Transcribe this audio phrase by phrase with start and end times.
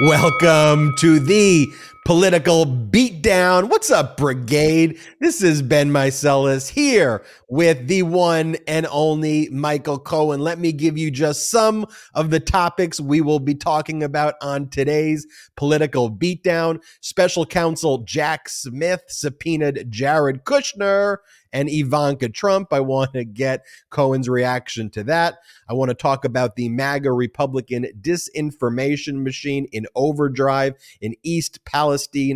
[0.00, 1.74] Welcome to the
[2.04, 3.68] political beatdown.
[3.68, 4.98] What's up, Brigade?
[5.20, 10.40] This is Ben Meiselas here with the one and only Michael Cohen.
[10.40, 14.68] Let me give you just some of the topics we will be talking about on
[14.68, 15.26] today's
[15.56, 16.82] political beatdown.
[17.00, 21.18] Special counsel Jack Smith subpoenaed Jared Kushner
[21.52, 22.72] and Ivanka Trump.
[22.72, 25.38] I want to get Cohen's reaction to that.
[25.68, 31.89] I want to talk about the MAGA Republican disinformation machine in overdrive in East Palestine,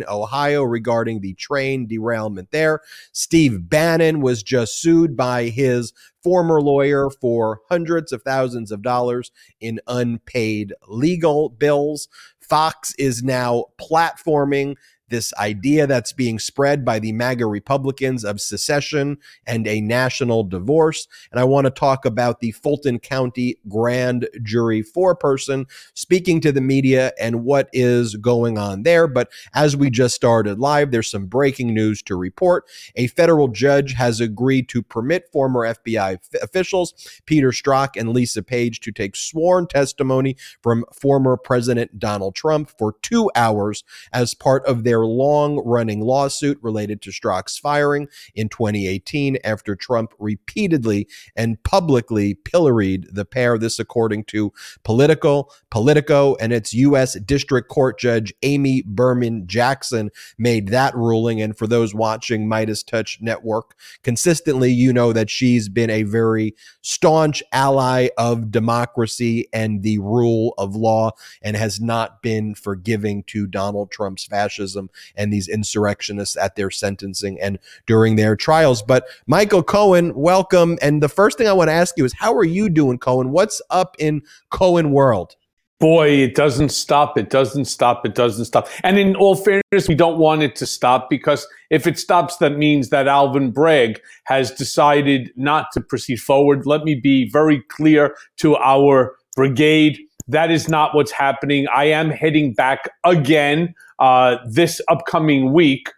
[0.07, 2.81] Ohio, regarding the train derailment there.
[3.11, 9.31] Steve Bannon was just sued by his former lawyer for hundreds of thousands of dollars
[9.59, 12.07] in unpaid legal bills.
[12.39, 14.75] Fox is now platforming
[15.15, 21.07] this idea that's being spread by the MAGA Republicans of secession and a national divorce.
[21.31, 26.59] And I want to talk about the Fulton County grand jury foreperson speaking to the
[26.59, 29.07] media and what is going on there.
[29.07, 32.65] But as we just started live, there's some breaking news to report.
[32.97, 36.93] A federal judge has agreed to permit former FBI f- officials
[37.25, 42.97] Peter Strzok and Lisa Page to take sworn testimony from former President Donald Trump for
[43.01, 49.37] two hours as part of their long running lawsuit related to Strzok's firing in 2018
[49.43, 53.57] after Trump repeatedly and publicly pilloried the pair.
[53.57, 54.51] This, according to
[54.83, 57.19] Political, Politico, and its U.S.
[57.19, 61.41] District Court Judge Amy Berman Jackson made that ruling.
[61.41, 67.43] And for those watching MeidasTouch Network consistently, you know that she's been a very staunch
[67.51, 71.11] ally of democracy and the rule of law
[71.41, 74.84] and has not been forgiving to Donald Trump's fascism
[75.15, 78.81] and these insurrectionists at their sentencing and during their trials.
[78.81, 80.77] But Michael Cohen, welcome.
[80.81, 83.31] And the first thing I want to ask you is how are you doing, Cohen?
[83.31, 85.35] What's up in Cohen world?
[85.79, 87.17] Boy, it doesn't stop.
[87.17, 88.05] It doesn't stop.
[88.05, 88.69] It doesn't stop.
[88.83, 92.57] And in all fairness, we don't want it to stop because if it stops, that
[92.57, 96.65] means that Alvin Bragg has decided not to proceed forward.
[96.65, 99.99] Let me be very clear to our brigade.
[100.27, 101.67] That is not what's happening.
[101.73, 105.91] I am heading back again uh, this upcoming week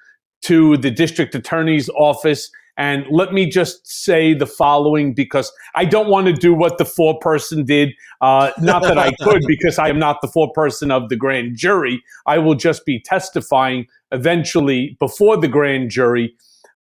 [0.43, 2.49] to the district attorney's office.
[2.77, 6.83] And let me just say the following because I don't want to do what the
[6.83, 7.93] foreperson did.
[8.21, 12.03] Uh, not that I could, because I am not the foreperson of the grand jury.
[12.27, 16.35] I will just be testifying eventually before the grand jury.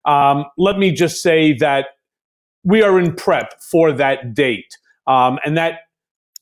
[0.05, 1.87] Um, let me just say that
[2.63, 4.77] we are in prep for that date.
[5.05, 5.81] Um, and that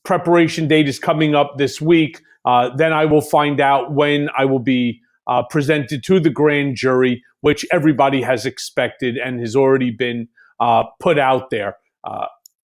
[0.04, 2.20] preparation date is coming up this week.
[2.44, 6.76] Uh, then I will find out when I will be uh, presented to the grand
[6.76, 10.28] jury, which everybody has expected and has already been
[10.60, 11.76] uh, put out there.
[12.04, 12.26] Uh,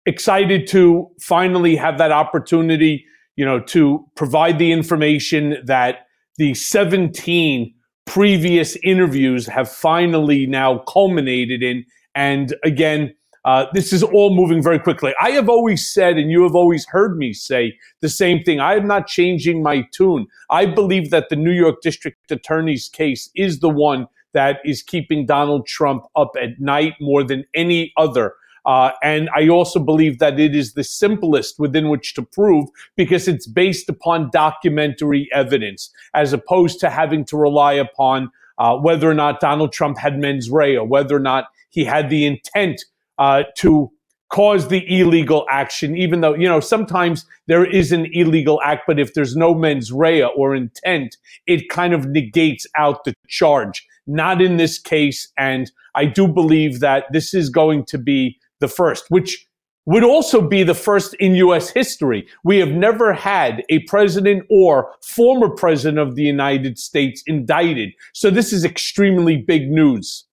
[0.06, 3.04] excited to finally have that opportunity,
[3.36, 6.06] you know, to provide the information that
[6.38, 7.74] the 17
[8.06, 11.84] previous interviews have finally now culminated in.
[12.14, 15.14] And again, uh, this is all moving very quickly.
[15.20, 18.60] I have always said, and you have always heard me say the same thing.
[18.60, 20.26] I am not changing my tune.
[20.50, 25.26] I believe that the New York District Attorney's case is the one that is keeping
[25.26, 28.34] Donald Trump up at night more than any other.
[28.66, 33.26] Uh, and I also believe that it is the simplest within which to prove because
[33.26, 39.14] it's based upon documentary evidence as opposed to having to rely upon uh, whether or
[39.14, 42.84] not Donald Trump had mens rea, whether or not he had the intent
[43.18, 43.90] uh, to
[44.30, 48.98] cause the illegal action, even though, you know, sometimes there is an illegal act, but
[48.98, 53.86] if there's no mens rea or intent, it kind of negates out the charge.
[54.06, 55.28] Not in this case.
[55.38, 59.46] And I do believe that this is going to be the first, which
[59.86, 61.70] would also be the first in U.S.
[61.70, 62.26] history.
[62.44, 67.94] We have never had a president or former president of the United States indicted.
[68.12, 70.27] So this is extremely big news.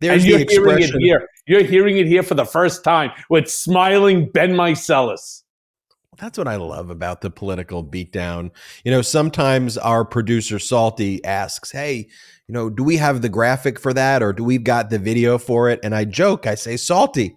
[0.00, 1.28] There's and you're the hearing it here.
[1.46, 5.42] You're hearing it here for the first time with smiling Ben Meiselas.
[6.18, 8.50] That's what I love about the political beatdown.
[8.84, 12.08] You know, sometimes our producer Salty asks, "Hey,
[12.48, 15.38] you know, do we have the graphic for that, or do we've got the video
[15.38, 17.36] for it?" And I joke, I say, "Salty."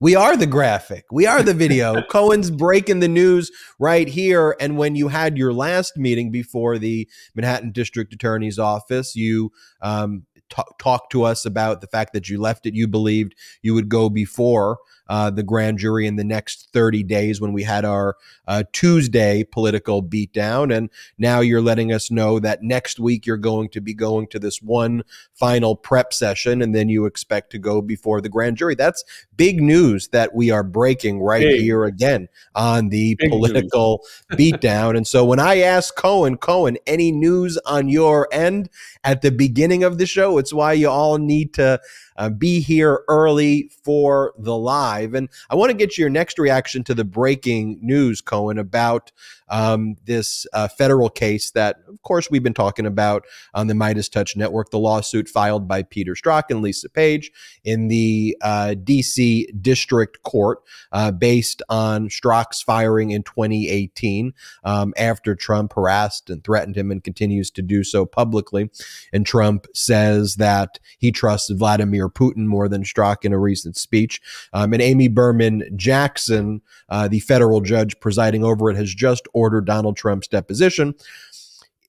[0.00, 1.06] We are the graphic.
[1.10, 2.02] We are the video.
[2.08, 3.50] Cohen's breaking the news
[3.80, 4.54] right here.
[4.60, 9.50] And when you had your last meeting before the Manhattan District Attorney's Office, you
[9.82, 12.74] um, talk, to us about the fact that you left it.
[12.74, 14.78] You believed you would go before
[15.08, 18.16] uh, the grand jury in the next 30 days when we had our
[18.46, 20.74] uh, Tuesday political beatdown.
[20.74, 24.38] And now you're letting us know that next week you're going to be going to
[24.38, 25.02] this one
[25.34, 28.74] final prep session and then you expect to go before the grand jury.
[28.74, 29.04] That's
[29.36, 31.60] big news that we are breaking right big.
[31.60, 34.96] here again on the big political beatdown.
[34.96, 38.68] And so when I ask Cohen, Cohen, any news on your end
[39.04, 40.38] at the beginning of the show?
[40.38, 41.80] It's why you all need to
[42.18, 45.14] uh, be here early for the live.
[45.14, 49.10] And I want to get your next reaction to the breaking news, Cohen, about
[49.50, 53.24] um, this uh, federal case that, of course, we've been talking about
[53.54, 57.30] on the MeidasTouch Network, the lawsuit filed by Peter Strzok and Lisa Page
[57.64, 60.60] in the uh, DC District Court
[60.92, 64.32] uh, based on Strzok's firing in 2018
[64.64, 68.70] um, after Trump harassed and threatened him and continues to do so publicly.
[69.12, 74.20] And Trump says that he trusts Vladimir Putin more than Strzok in a recent speech.
[74.52, 79.66] Um, and Amy Berman Jackson, uh, the federal judge presiding over it, has just ordered
[79.66, 80.94] Donald Trump's deposition.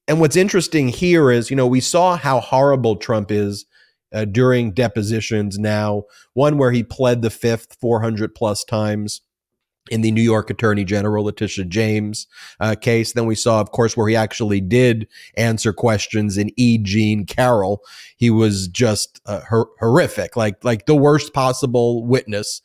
[0.08, 3.66] And what's interesting here is, you know, we saw how horrible Trump is
[4.14, 6.04] uh, during depositions now,
[6.34, 9.22] one where he pled the fifth 400 plus times
[9.90, 12.28] in the New York Attorney General Letitia James
[12.60, 13.14] uh, case.
[13.14, 16.78] Then we saw, of course, where he actually did answer questions in E.
[16.78, 17.82] Jean Carroll.
[18.18, 22.62] He was just uh, hor- horrific, like like the worst possible witness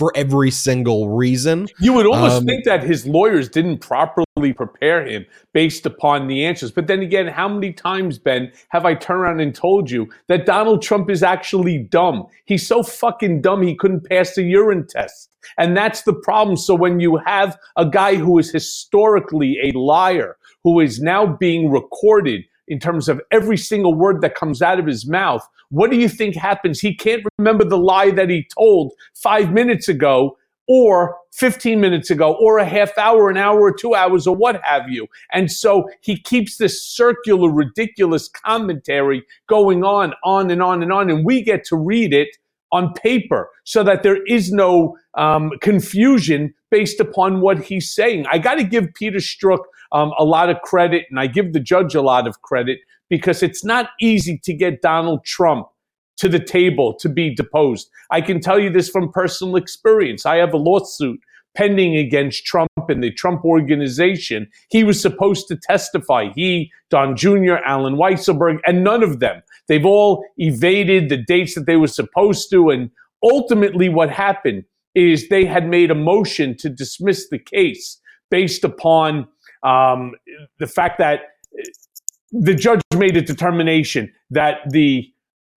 [0.00, 1.68] for every single reason.
[1.78, 6.46] You would almost um, think that his lawyers didn't properly prepare him based upon the
[6.46, 6.70] answers.
[6.70, 10.46] But then again, how many times, Ben, have I turned around and told you that
[10.46, 12.26] Donald Trump is actually dumb?
[12.46, 15.28] He's so fucking dumb he couldn't pass the urine test.
[15.58, 16.56] And that's the problem.
[16.56, 21.70] So when you have a guy who is historically a liar, who is now being
[21.70, 25.46] recorded in terms of every single word that comes out of his mouth.
[25.68, 26.80] What do you think happens?
[26.80, 30.38] He can't remember the lie that he told five minutes ago
[30.68, 34.60] or 15 minutes ago or a half hour, an hour or two hours or what
[34.62, 35.08] have you.
[35.32, 41.10] And so he keeps this circular, ridiculous commentary going on, on and on and on.
[41.10, 42.28] And we get to read it
[42.72, 48.26] on paper so that there is no um, confusion based upon what he's saying.
[48.30, 49.58] I got to give Peter Strzok
[49.92, 52.78] um, a lot of credit, and I give the judge a lot of credit
[53.08, 55.66] because it's not easy to get Donald Trump
[56.18, 57.90] to the table to be deposed.
[58.10, 60.26] I can tell you this from personal experience.
[60.26, 61.18] I have a lawsuit
[61.56, 64.46] pending against Trump and the Trump organization.
[64.70, 66.28] He was supposed to testify.
[66.34, 69.42] He, Don Jr., Allen Weisselberg, and none of them.
[69.66, 72.70] They've all evaded the dates that they were supposed to.
[72.70, 72.90] And
[73.22, 74.64] ultimately, what happened
[74.94, 78.00] is they had made a motion to dismiss the case
[78.30, 79.26] based upon
[79.62, 80.12] um,
[80.58, 81.20] the fact that
[82.32, 85.12] the judge made a determination that the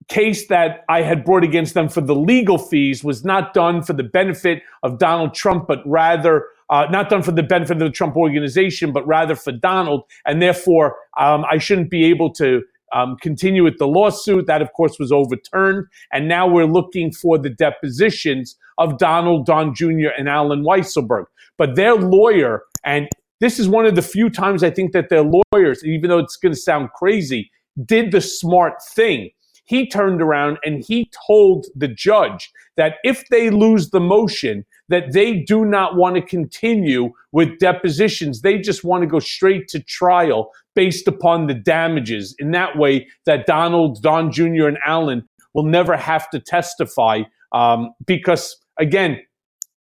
[0.10, 3.94] case that I had brought against them for the legal fees was not done for
[3.94, 7.90] the benefit of Donald Trump, but rather uh, not done for the benefit of the
[7.90, 10.04] Trump organization, but rather for Donald.
[10.26, 12.64] And therefore, um, I shouldn't be able to
[12.94, 14.48] um, continue with the lawsuit.
[14.48, 15.88] That, of course, was overturned.
[16.12, 21.26] And now we're looking for the depositions of Donald, Don Jr., and Allen Weisselberg.
[21.58, 23.08] But their lawyer, and
[23.44, 26.38] this is one of the few times I think that their lawyers, even though it's
[26.38, 27.51] going to sound crazy,
[27.86, 29.31] did the smart thing.
[29.66, 35.12] He turned around and he told the judge that if they lose the motion, that
[35.12, 38.42] they do not want to continue with depositions.
[38.42, 42.36] They just want to go straight to trial based upon the damages.
[42.40, 47.92] In that way, that Donald, Don Jr., and Allen will never have to testify um,
[48.06, 49.19] because, again,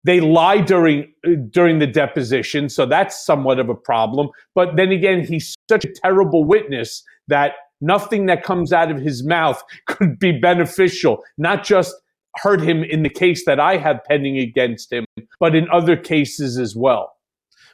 [0.03, 1.11] they lie during
[1.49, 4.29] during the deposition, so that's somewhat of a problem.
[4.55, 9.23] But then again, he's such a terrible witness that nothing that comes out of his
[9.23, 11.95] mouth could be beneficial, not just
[12.37, 15.05] hurt him in the case that I have pending against him,
[15.39, 17.13] but in other cases as well.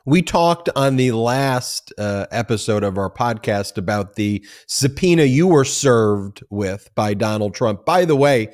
[0.06, 5.66] We talked on the last uh, episode of our podcast about the subpoena you were
[5.66, 7.86] served with by Donald Trump.
[7.86, 8.50] By the way,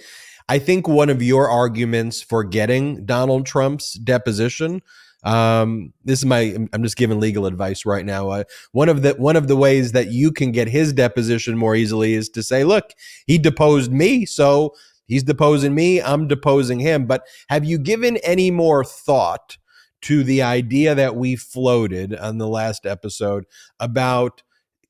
[0.48, 4.82] I think one of your arguments for getting Donald Trump's deposition.
[5.24, 6.56] Um, this is my.
[6.72, 8.30] I'm just giving legal advice right now.
[8.30, 11.76] Uh, one of the one of the ways that you can get his deposition more
[11.76, 12.92] easily is to say, "Look,
[13.26, 14.76] he deposed me, so
[15.08, 16.00] he's deposing me.
[16.00, 19.58] I'm deposing him." But have you given any more thought
[20.02, 23.46] to the idea that we floated on the last episode
[23.80, 24.44] about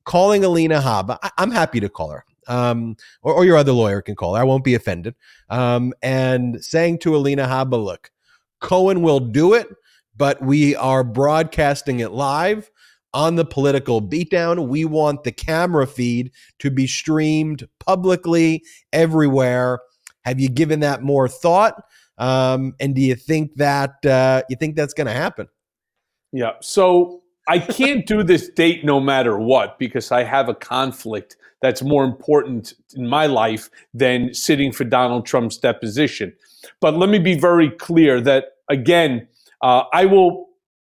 [0.03, 1.17] calling Alina Habba?
[1.23, 4.35] I, I'm happy to call her um, or, or, your other lawyer can call.
[4.35, 5.15] I won't be offended.
[5.49, 8.11] Um, and saying to Alina Habba, look,
[8.61, 9.67] Cohen will do it,
[10.15, 12.69] but we are broadcasting it live
[13.13, 14.67] on the political beatdown.
[14.67, 19.79] We want the camera feed to be streamed publicly everywhere.
[20.23, 21.81] Have you given that more thought?
[22.17, 25.47] Um, and do you think that uh, you think that's going to happen?
[26.31, 26.51] Yeah.
[26.61, 31.81] So I can't do this date no matter what because I have a conflict that's
[31.81, 36.33] more important in my life than sitting for Donald Trump's deposition.
[36.81, 39.27] But let me be very clear that, again,
[39.61, 40.47] uh, I will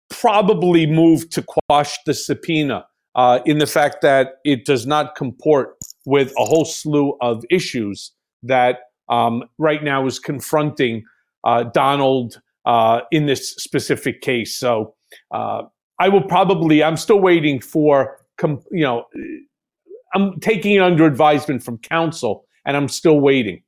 [0.09, 5.77] probably move to quash the subpoena uh, in the fact that it does not comport
[6.05, 11.05] with a whole slew of issues that um, right now is confronting
[11.45, 14.57] uh, Donald uh, in this specific case.
[14.57, 14.95] So
[15.31, 15.63] uh,
[15.99, 18.19] I will probably, I'm still waiting for,
[18.71, 19.05] you know,
[20.17, 23.63] I'm taking it under advisement from counsel and I'm still waiting.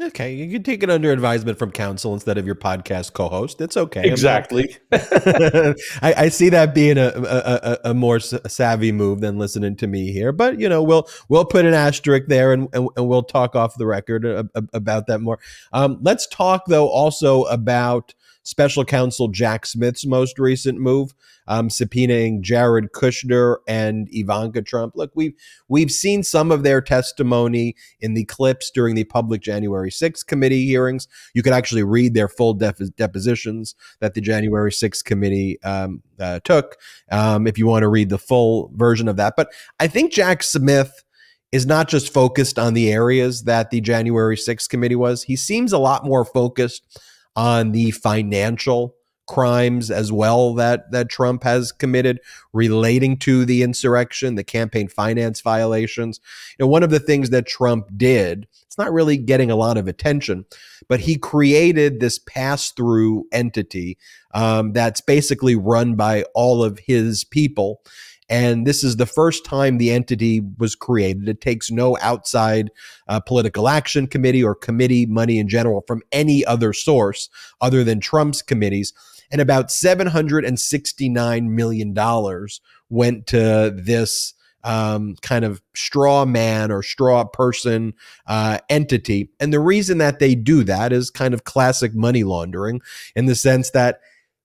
[0.00, 3.60] Okay, you can take it under advisement from counsel instead of your podcast co-host.
[3.60, 4.02] It's okay.
[4.08, 4.76] Exactly.
[4.92, 10.10] I, I, see that being a, a, a, more savvy move than listening to me
[10.10, 13.54] here, but you know we'll we'll put an asterisk there and, and, and we'll talk
[13.54, 14.24] off the record
[14.72, 15.38] about that more.
[15.72, 21.14] Um, let's talk though also about special counsel Jack Smith's most recent move,
[21.46, 24.94] um, subpoenaing Jared Kushner and Ivanka Trump.
[24.96, 25.34] Look, we've
[25.68, 30.66] we've seen some of their testimony in the clips during the public January 6th committee
[30.66, 31.08] hearings.
[31.34, 36.40] You could actually read their full def- depositions that the January 6th committee um, uh,
[36.44, 36.76] took
[37.10, 39.34] um, if you want to read the full version of that.
[39.36, 41.04] But I think Jack Smith
[41.52, 45.24] is not just focused on the areas that the January 6th committee was.
[45.24, 47.00] He seems a lot more focused
[47.36, 48.96] on the financial
[49.30, 52.18] crimes as well that that Trump has committed
[52.52, 56.18] relating to the insurrection, the campaign finance violations.
[56.58, 59.76] You know, one of the things that Trump did, it's not really getting a lot
[59.76, 60.46] of attention,
[60.88, 63.96] but he created this pass-through entity
[64.34, 67.82] um, that's basically run by all of his people.
[68.30, 71.28] And this is the first time the entity was created.
[71.28, 72.70] It takes no outside
[73.08, 77.28] uh, political action committee or committee money in general from any other source
[77.60, 78.92] other than Trump's committees.
[79.32, 82.46] And about $769 million
[82.88, 87.94] went to this um, kind of straw man or straw person
[88.26, 89.30] uh, entity.
[89.40, 92.80] And the reason that they do that is kind of classic money laundering
[93.16, 94.00] in the sense that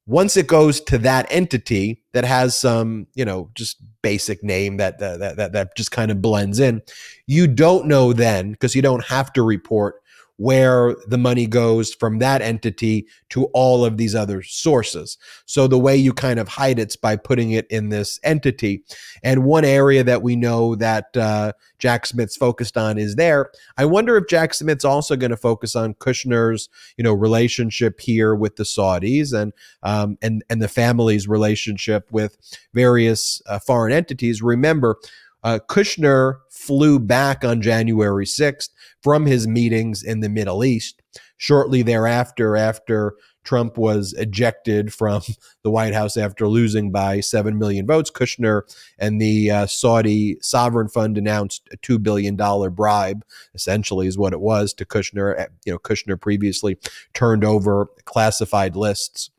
[0.07, 4.99] once it goes to that entity that has some, you know, just basic name that
[4.99, 6.81] that that, that just kind of blends in,
[7.25, 9.95] you don't know then because you don't have to report
[10.37, 15.17] where the money goes from that entity to all of these other sources.
[15.45, 18.83] So the way you kind of hide it's by putting it in this entity.
[19.23, 23.51] And one area that we know that uh, Jack Smith's focused on is there.
[23.77, 28.35] I wonder if Jack Smith's also going to focus on Kushner's, you know, relationship here
[28.35, 32.37] with the Saudis and um, and and the family's relationship with
[32.73, 34.41] various uh, foreign entities.
[34.41, 34.97] Remember,
[35.45, 38.69] uh, Kushner flew back on January 6th
[39.03, 41.03] from his meetings in the Middle East.
[41.37, 45.21] Shortly thereafter, after Trump was ejected from
[45.63, 48.63] the White House after losing by 7 million votes, Kushner
[48.97, 52.35] and the uh, Saudi sovereign fund announced a $2 billion
[52.73, 53.23] bribe,
[53.53, 55.47] essentially, is what it was to Kushner.
[55.63, 56.79] You know, Kushner previously
[57.13, 59.29] turned over classified lists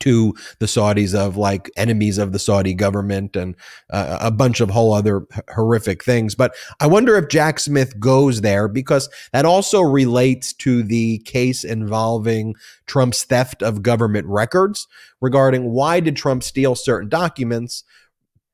[0.00, 3.56] to the Saudis of like enemies of the Saudi government and
[3.90, 6.34] uh, a bunch of whole other horrific things.
[6.34, 11.64] But I wonder if Jack Smith goes there because that also relates to the case
[11.64, 12.54] involving
[12.86, 14.86] Trump's theft of government records
[15.20, 17.84] regarding why did Trump steal certain documents,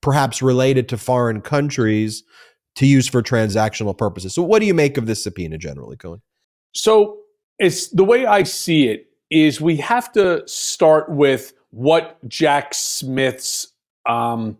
[0.00, 2.22] perhaps related to foreign countries,
[2.76, 4.34] to use for transactional purposes.
[4.34, 6.22] So, what do you make of this subpoena generally, Cohen?
[6.72, 7.18] So,
[7.58, 13.72] it's the way I see it is we have to start with what Jack Smith's
[14.06, 14.58] um,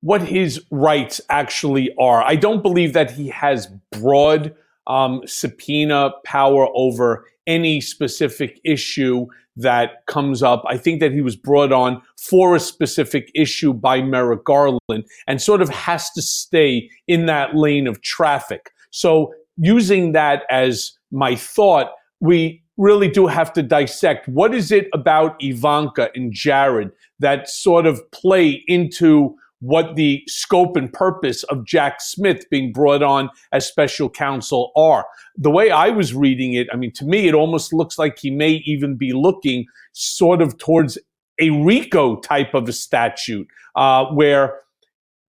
[0.00, 2.24] what his rights actually are.
[2.24, 4.54] I don't believe that he has broad
[4.88, 10.64] um, subpoena power over any specific issue that comes up.
[10.66, 15.40] I think that he was brought on for a specific issue by Merrick Garland and
[15.40, 18.70] sort of has to stay in that lane of traffic.
[18.90, 24.88] So using that as my thought, we really do have to dissect what is it
[24.92, 31.64] about Ivanka and Jared that sort of play into what the scope and purpose of
[31.64, 35.06] Jack Smith being brought on as special counsel are.
[35.36, 38.30] The way I was reading it, I mean, to me, it almost looks like he
[38.30, 40.98] may even be looking sort of towards
[41.40, 44.58] a RICO type of a statute uh, where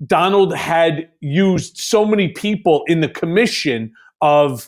[0.05, 4.67] Donald had used so many people in the commission of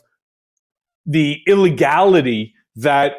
[1.08, 3.14] the illegality that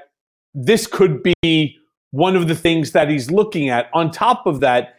[0.54, 1.76] this could be
[2.10, 3.88] one of the things that he's looking at.
[3.92, 4.94] On top of that,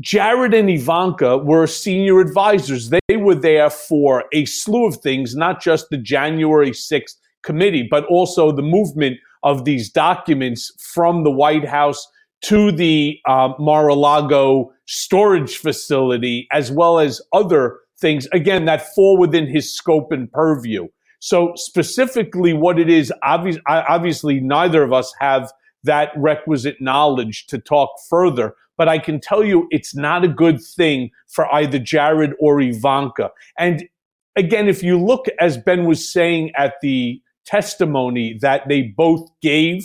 [0.00, 2.90] Jared and Ivanka were senior advisors.
[2.90, 8.04] They were there for a slew of things, not just the January 6th committee, but
[8.06, 12.06] also the movement of these documents from the White House
[12.42, 19.46] to the uh, Mar-a-Lago storage facility, as well as other things, again, that fall within
[19.48, 20.86] his scope and purview.
[21.20, 25.52] So specifically what it is, obviously, obviously neither of us have
[25.84, 30.62] that requisite knowledge to talk further, but I can tell you it's not a good
[30.62, 33.30] thing for either Jared or Ivanka.
[33.58, 33.88] And
[34.36, 39.84] again, if you look, as Ben was saying at the testimony that they both gave,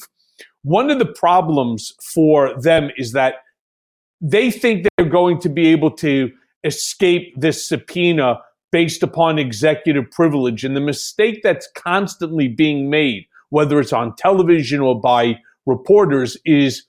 [0.64, 3.36] one of the problems for them is that
[4.22, 6.32] they think they're going to be able to
[6.64, 8.40] escape this subpoena
[8.74, 10.64] based upon executive privilege.
[10.64, 15.36] And the mistake that's constantly being made, whether it's on television or by
[15.68, 16.84] reporters, is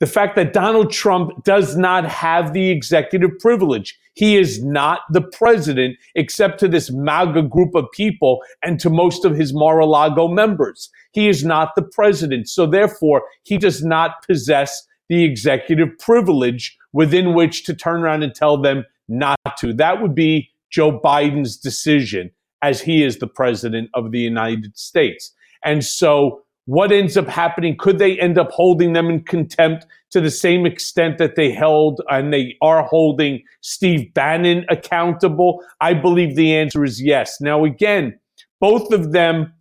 [0.00, 3.96] the fact that Donald Trump does not have the executive privilege.
[4.14, 9.24] He is not the president, except to this MAGA group of people and to most
[9.24, 10.90] of his Mar a Lago members.
[11.12, 12.48] He is not the president.
[12.48, 18.34] So therefore, he does not possess the executive privilege within which to turn around and
[18.34, 19.72] tell them not to.
[19.72, 22.30] That would be Joe Biden's decision
[22.62, 25.32] as he is the president of the United States.
[25.64, 27.76] And so what ends up happening?
[27.76, 32.00] Could they end up holding them in contempt to the same extent that they held
[32.08, 35.64] and they are holding Steve Bannon accountable?
[35.80, 37.40] I believe the answer is yes.
[37.40, 38.18] Now, again,
[38.60, 39.52] both of them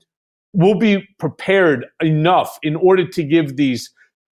[0.53, 3.89] will be prepared enough in order to give these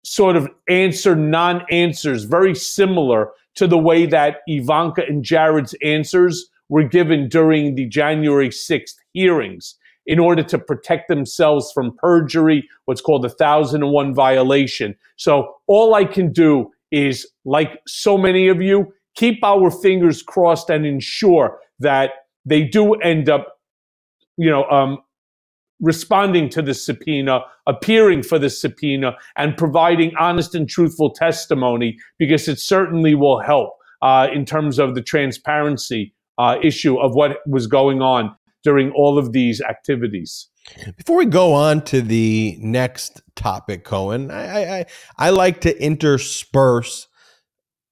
[0.04, 6.50] sort of answer non answers very similar to the way that Ivanka and Jared's answers
[6.70, 13.02] were given during the January 6th hearings in order to protect themselves from perjury, what's
[13.02, 14.96] called the thousand and one violation.
[15.18, 20.70] So all I can do is, like so many of you, keep our fingers crossed
[20.70, 22.12] and ensure that
[22.46, 23.60] they do end up,
[24.38, 24.98] you know, um,
[25.80, 32.48] responding to the subpoena, appearing for the subpoena, and providing honest and truthful testimony because
[32.48, 37.68] it certainly will help uh, in terms of the transparency uh, issue of what was
[37.68, 40.48] going on during all of these activities.
[40.98, 44.86] Before we go on to the next topic, Cohen, I I,
[45.18, 47.08] I like to intersperse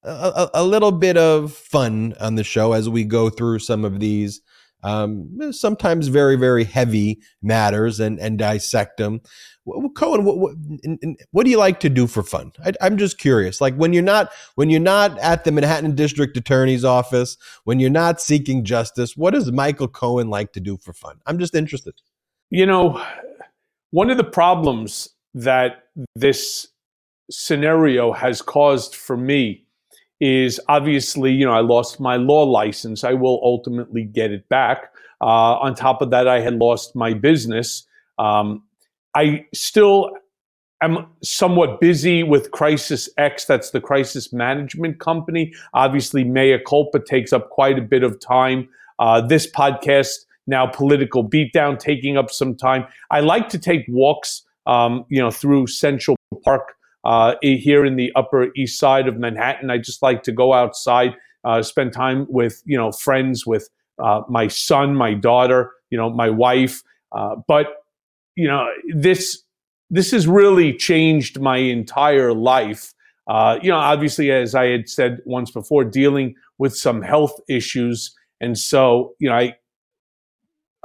[0.03, 3.83] a, a, a, little bit of fun on the show as we go through some
[3.83, 4.41] of these
[4.83, 9.21] um, sometimes very very heavy matters and and dissect them.
[9.95, 10.55] Cohen, what, what,
[11.31, 12.53] what, do you like to do for fun?
[12.63, 13.59] I, am just curious.
[13.59, 17.89] Like when you're not when you're not at the Manhattan District Attorney's office, when you're
[17.89, 21.17] not seeking justice, what does Michael Cohen like to do for fun?
[21.25, 21.95] I'm just interested.
[22.49, 23.03] You know,
[23.91, 25.83] one of the problems that
[26.15, 26.67] this
[27.29, 29.66] scenario has caused for me
[30.19, 33.03] is obviously, you know, I lost my law license.
[33.03, 34.91] I will ultimately get it back.
[35.21, 37.85] Uh, on top of that, I had lost my business.
[38.17, 38.63] Um,
[39.15, 40.11] I still
[40.81, 43.45] am somewhat busy with Crisis X.
[43.45, 45.53] That's the crisis management company.
[45.73, 48.69] Obviously, Mea Culpa takes up quite a bit of time.
[48.99, 52.85] Uh, this podcast, now Political Beatdown, taking up some time.
[53.11, 56.76] I like to take walks, um, you know, through Central Park
[57.07, 59.71] uh, here in the Upper East Side of Manhattan.
[59.71, 61.15] I just like to go outside,
[61.45, 66.09] uh, spend time with you know friends, with uh, my son, my daughter, you know,
[66.09, 66.83] my wife.
[67.13, 67.67] Uh, but
[68.35, 69.41] you know this
[69.89, 72.93] this has really changed my entire life.
[73.27, 78.13] Uh, you know, obviously, as I had said once before, dealing with some health issues,
[78.41, 79.55] and so you know, I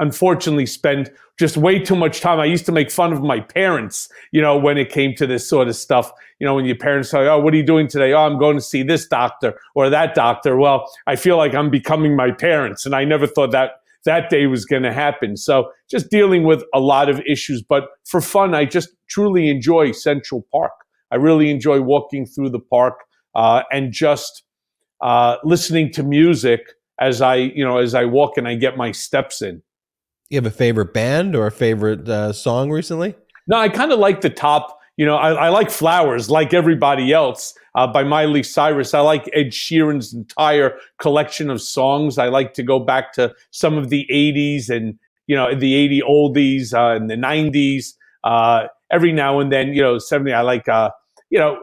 [0.02, 2.40] unfortunately spend just way too much time.
[2.40, 5.48] I used to make fun of my parents, you know, when it came to this
[5.48, 6.12] sort of stuff.
[6.40, 8.12] You know, when your parents say, Oh, what are you doing today?
[8.12, 10.56] Oh, I'm going to see this doctor or that doctor.
[10.56, 12.84] Well, I feel like I'm becoming my parents.
[12.84, 13.70] And I never thought that
[14.04, 15.36] that day was going to happen.
[15.36, 17.62] So just dealing with a lot of issues.
[17.62, 20.72] But for fun, I just truly enjoy Central Park.
[21.12, 23.04] I really enjoy walking through the park
[23.36, 24.42] uh, and just
[25.00, 26.60] uh, listening to music
[26.98, 29.62] as I, you know, as I walk and I get my steps in.
[30.32, 33.14] You have a favorite band or a favorite uh, song recently?
[33.46, 34.78] No, I kind of like the top.
[34.96, 38.94] You know, I, I like Flowers, like everybody else, uh, by Miley Cyrus.
[38.94, 42.16] I like Ed Sheeran's entire collection of songs.
[42.16, 46.00] I like to go back to some of the '80s and you know the '80
[46.00, 47.92] oldies uh, and the '90s.
[48.24, 50.32] Uh, every now and then, you know, '70.
[50.32, 50.92] I like uh,
[51.28, 51.60] you know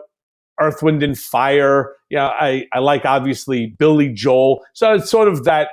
[0.61, 1.95] Earth, Wind, and Fire.
[2.11, 4.63] Yeah, I, I like obviously Billy Joel.
[4.73, 5.69] So it's sort of that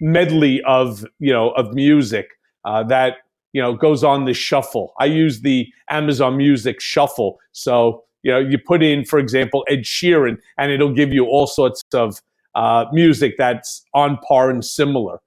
[0.00, 2.30] medley of you know of music
[2.64, 3.18] uh, that
[3.52, 4.94] you know goes on the shuffle.
[4.98, 9.80] I use the Amazon Music Shuffle, so you know you put in, for example, Ed
[9.80, 12.20] Sheeran, and it'll give you all sorts of
[12.54, 15.18] uh, music that's on par and similar.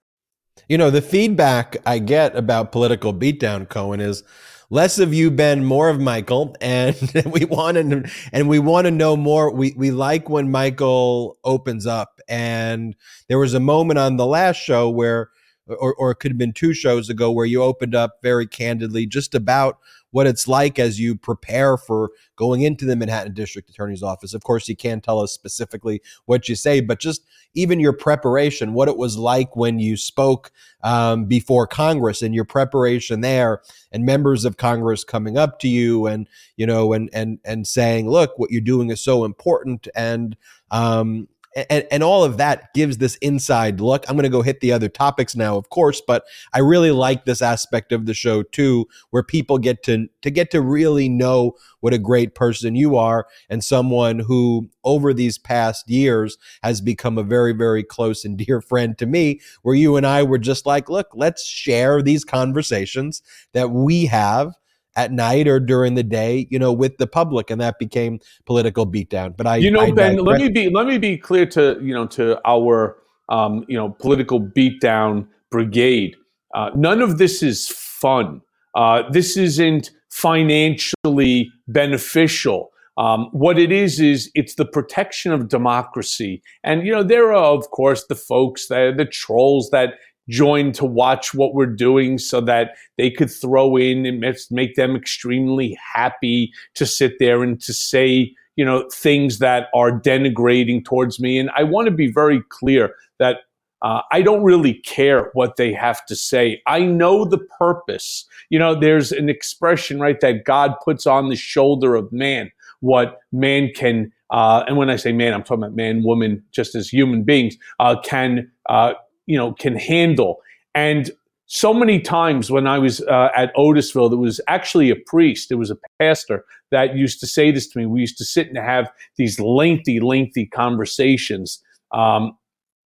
[0.67, 4.23] You know, the feedback I get about political beatdown, Cohen, is
[4.69, 8.91] less of you, Ben, more of Michael, and we want to and we want to
[8.91, 9.51] know more.
[9.51, 12.95] We we like when Michael opens up, and
[13.27, 15.29] there was a moment on the last show where,
[15.67, 19.05] or or it could have been two shows ago, where you opened up very candidly
[19.05, 19.77] just about
[20.11, 24.33] what it's like as you prepare for going into the Manhattan District Attorney's Office.
[24.33, 28.73] Of course, you can't tell us specifically what you say, but just even your preparation,
[28.73, 30.51] what it was like when you spoke
[30.83, 36.07] um, before Congress and your preparation there, and members of Congress coming up to you
[36.07, 40.37] and you know and and and saying, "Look, what you're doing is so important," and
[40.71, 44.05] um, and, and all of that gives this inside look.
[44.07, 47.25] I'm going to go hit the other topics now, of course, but I really like
[47.25, 51.53] this aspect of the show too, where people get to to get to really know
[51.79, 57.17] what a great person you are and someone who over these past years has become
[57.17, 60.65] a very very close and dear friend to me where you and I were just
[60.65, 63.21] like look let's share these conversations
[63.53, 64.53] that we have
[64.99, 68.85] at night or during the day, you know, with the public, and that became political
[68.85, 69.35] beatdown.
[69.35, 70.25] But I, you know, I Ben, digress.
[70.25, 72.97] let me be let me be clear to you know to our
[73.29, 76.17] um, you know political beatdown brigade.
[76.53, 78.41] Uh, none of this is fun.
[78.75, 82.71] Uh, this isn't financially beneficial.
[82.97, 87.57] Um, what it is is it's the protection of democracy, and you know there are
[87.57, 89.93] of course the folks that the trolls that
[90.29, 94.95] join to watch what we're doing so that they could throw in and make them
[94.95, 101.19] extremely happy to sit there and to say you know things that are denigrating towards
[101.19, 103.37] me and i want to be very clear that
[103.81, 106.61] uh, I don't really care what they have to say.
[106.67, 108.25] I know the purpose.
[108.49, 113.19] You know, there's an expression, right, that God puts on the shoulder of man what
[113.31, 116.89] man can, uh, and when I say man, I'm talking about man, woman, just as
[116.89, 118.93] human beings, uh, can uh,
[119.29, 120.41] you know can handle.
[120.73, 121.11] And
[121.45, 125.57] so many times when I was uh, at Otisville, there was actually a priest, there
[125.57, 127.85] was a pastor that used to say this to me.
[127.85, 131.63] We used to sit and have these lengthy, lengthy conversations.
[131.91, 132.37] Um,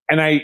[0.09, 0.43] and I,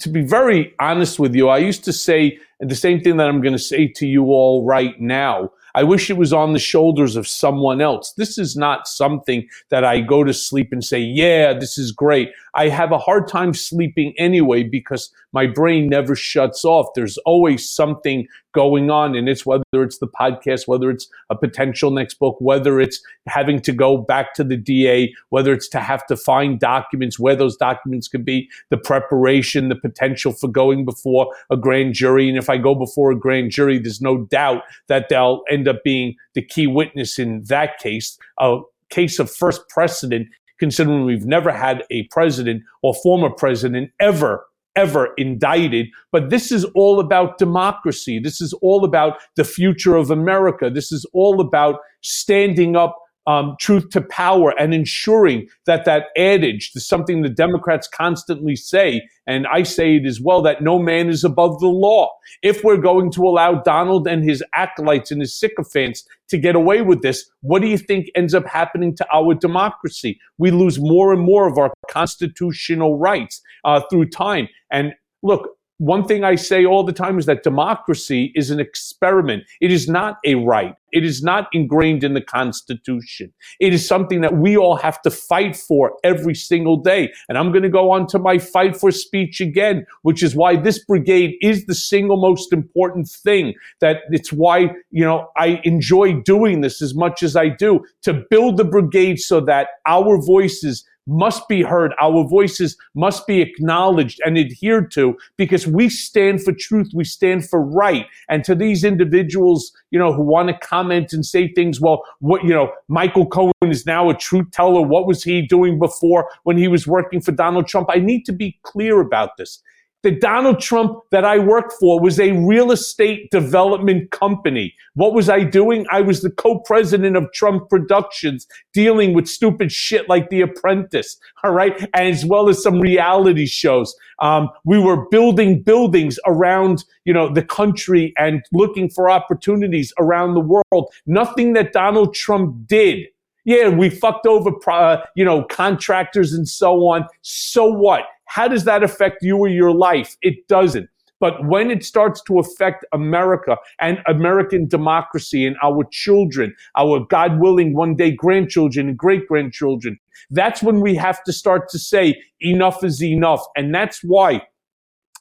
[0.00, 3.40] to be very honest with you, I used to say the same thing that I'm
[3.40, 5.50] going to say to you all right now.
[5.74, 8.12] I wish it was on the shoulders of someone else.
[8.16, 12.30] This is not something that I go to sleep and say, yeah, this is great.
[12.54, 16.86] I have a hard time sleeping anyway because my brain never shuts off.
[16.94, 19.16] There's always something going on.
[19.16, 23.60] And it's whether it's the podcast, whether it's a potential next book, whether it's having
[23.62, 27.56] to go back to the DA, whether it's to have to find documents, where those
[27.56, 32.28] documents could be, the preparation, the potential for going before a grand jury.
[32.28, 35.82] And if I go before a grand jury, there's no doubt that they'll end up
[35.84, 38.16] being the key witness in that case.
[38.38, 40.28] A case of first precedent
[40.60, 45.86] considering we've never had a president or former president ever ever indicted.
[46.12, 48.18] But this is all about democracy.
[48.18, 50.70] This is all about the future of America.
[50.70, 56.72] This is all about standing up um, truth to power and ensuring that that adage,
[56.74, 61.08] is something the Democrats constantly say, and I say it as well, that no man
[61.08, 62.10] is above the law.
[62.42, 66.82] If we're going to allow Donald and his acolytes and his sycophants to get away
[66.82, 70.20] with this, what do you think ends up happening to our democracy?
[70.38, 74.48] We lose more and more of our constitutional rights uh, through time.
[74.70, 79.42] And look, one thing I say all the time is that democracy is an experiment.
[79.60, 80.74] It is not a right.
[80.92, 83.32] It is not ingrained in the Constitution.
[83.58, 87.12] It is something that we all have to fight for every single day.
[87.28, 90.54] And I'm going to go on to my fight for speech again, which is why
[90.54, 93.54] this brigade is the single most important thing.
[93.80, 98.22] That it's why, you know, I enjoy doing this as much as I do to
[98.30, 101.92] build the brigade so that our voices must be heard.
[102.00, 106.90] Our voices must be acknowledged and adhered to because we stand for truth.
[106.94, 108.06] We stand for right.
[108.28, 112.44] And to these individuals, you know, who want to comment and say things, well, what,
[112.44, 114.82] you know, Michael Cohen is now a truth teller.
[114.82, 117.88] What was he doing before when he was working for Donald Trump?
[117.90, 119.62] I need to be clear about this
[120.04, 124.74] the Donald Trump that I worked for was a real estate development company.
[124.92, 125.86] What was I doing?
[125.90, 131.52] I was the co-president of Trump Productions, dealing with stupid shit like The Apprentice, all
[131.52, 133.96] right, as well as some reality shows.
[134.20, 140.34] Um, we were building buildings around, you know, the country and looking for opportunities around
[140.34, 140.92] the world.
[141.06, 143.06] Nothing that Donald Trump did
[143.44, 147.06] yeah, we fucked over, uh, you know, contractors and so on.
[147.20, 148.04] So what?
[148.26, 150.16] How does that affect you or your life?
[150.22, 150.88] It doesn't.
[151.20, 157.40] But when it starts to affect America and American democracy and our children, our God
[157.40, 159.98] willing one day grandchildren and great grandchildren,
[160.30, 163.42] that's when we have to start to say enough is enough.
[163.56, 164.42] And that's why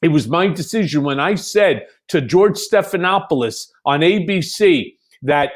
[0.01, 5.51] it was my decision when I said to George Stephanopoulos on ABC, that,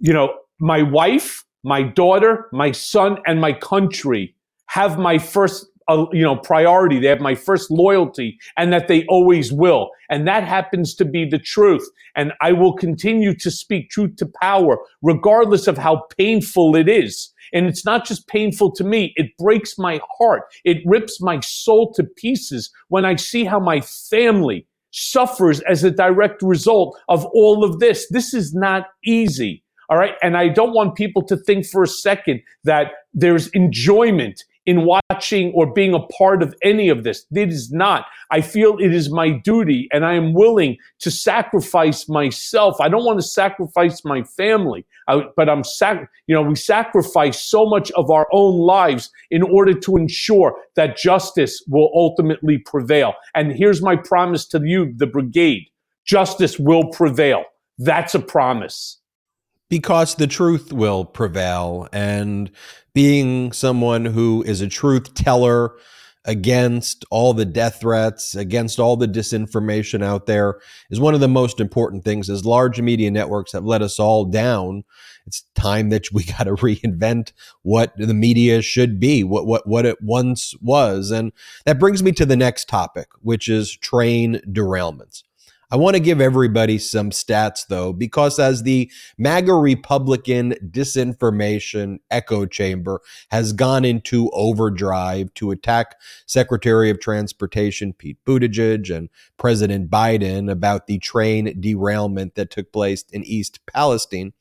[0.00, 4.34] you know, my wife, my daughter, my son, and my country
[4.66, 6.98] have my first uh, you know priority.
[6.98, 9.90] They have my first loyalty and that they always will.
[10.10, 11.88] And that happens to be the truth.
[12.14, 17.32] And i will continue to speak truth to power regardless of how painful it is.
[17.54, 19.12] And it's not just painful to me.
[19.16, 20.42] It breaks my heart.
[20.64, 25.90] It rips my soul to pieces when i see how my family suffers as a
[25.90, 28.06] direct result of all of this.
[28.10, 29.64] This is not easy.
[29.88, 30.14] All right.
[30.22, 35.52] And I don't want people to think for a second that there's enjoyment in watching
[35.54, 37.26] or being a part of any of this.
[37.32, 38.06] It is not.
[38.30, 42.80] I feel it is my duty and I am willing to sacrifice myself.
[42.80, 47.40] I don't want to sacrifice my family, I, but I'm sac- you know, we sacrifice
[47.40, 53.14] so much of our own lives in order to ensure that justice will ultimately prevail.
[53.34, 55.68] And here's my promise to you, the brigade.
[56.04, 57.44] Justice will prevail.
[57.78, 58.98] That's a promise
[59.72, 61.88] because the truth will prevail.
[61.94, 62.50] And
[62.94, 65.72] being someone who is a truth teller
[66.24, 71.28] against all the death threats, against all the disinformation out there is one of the
[71.28, 74.84] most important things as large media networks have let us all down.
[75.26, 79.84] It's time that we got to reinvent what the media should be, what, what, what
[79.84, 81.10] it once was.
[81.10, 81.32] And
[81.64, 85.24] that brings me to the next topic, which is train derailments.
[85.72, 92.44] I want to give everybody some stats, though, because as the MAGA Republican disinformation echo
[92.44, 99.08] chamber has gone into overdrive to attack Secretary of Transportation Pete Buttigieg and
[99.38, 104.34] President Biden about the train derailment that took place in East Palestine,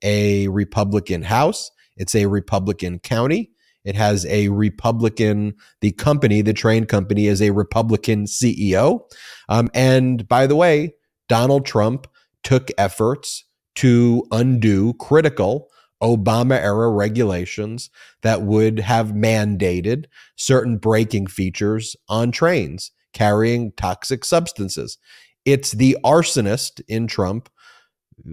[0.02, 3.50] a Republican House, it's a Republican county.
[3.84, 9.00] It has a Republican, the company, the train company is a Republican CEO.
[9.48, 10.94] Um, and by the way,
[11.28, 12.08] Donald Trump
[12.42, 13.44] took efforts
[13.76, 15.68] to undo critical
[16.06, 17.90] Obama era regulations
[18.22, 20.04] that would have mandated
[20.36, 24.98] certain braking features on trains carrying toxic substances.
[25.44, 27.48] It's the arsonist in Trump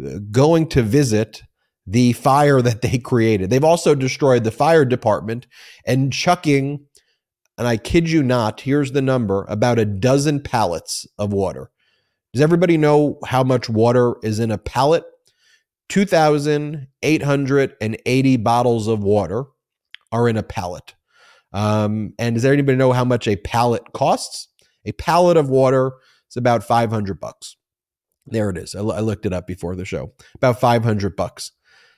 [0.06, 1.42] uh, going to visit
[1.88, 3.50] the fire that they created.
[3.50, 5.48] They've also destroyed the fire department
[5.86, 6.86] and chucking,
[7.58, 11.72] and I kid you not, here's the number about a dozen pallets of water.
[12.34, 15.06] Does everybody know how much water is in a pallet?
[15.90, 19.46] 2,880 bottles of water
[20.12, 20.94] are in a pallet.
[21.54, 24.48] Um, and does anybody know how much a pallet costs?
[24.86, 25.92] A pallet of water
[26.30, 27.56] is about 500 bucks.
[28.26, 28.76] There it is.
[28.76, 30.14] I, I looked it up before the show.
[30.36, 31.52] About 500 bucks.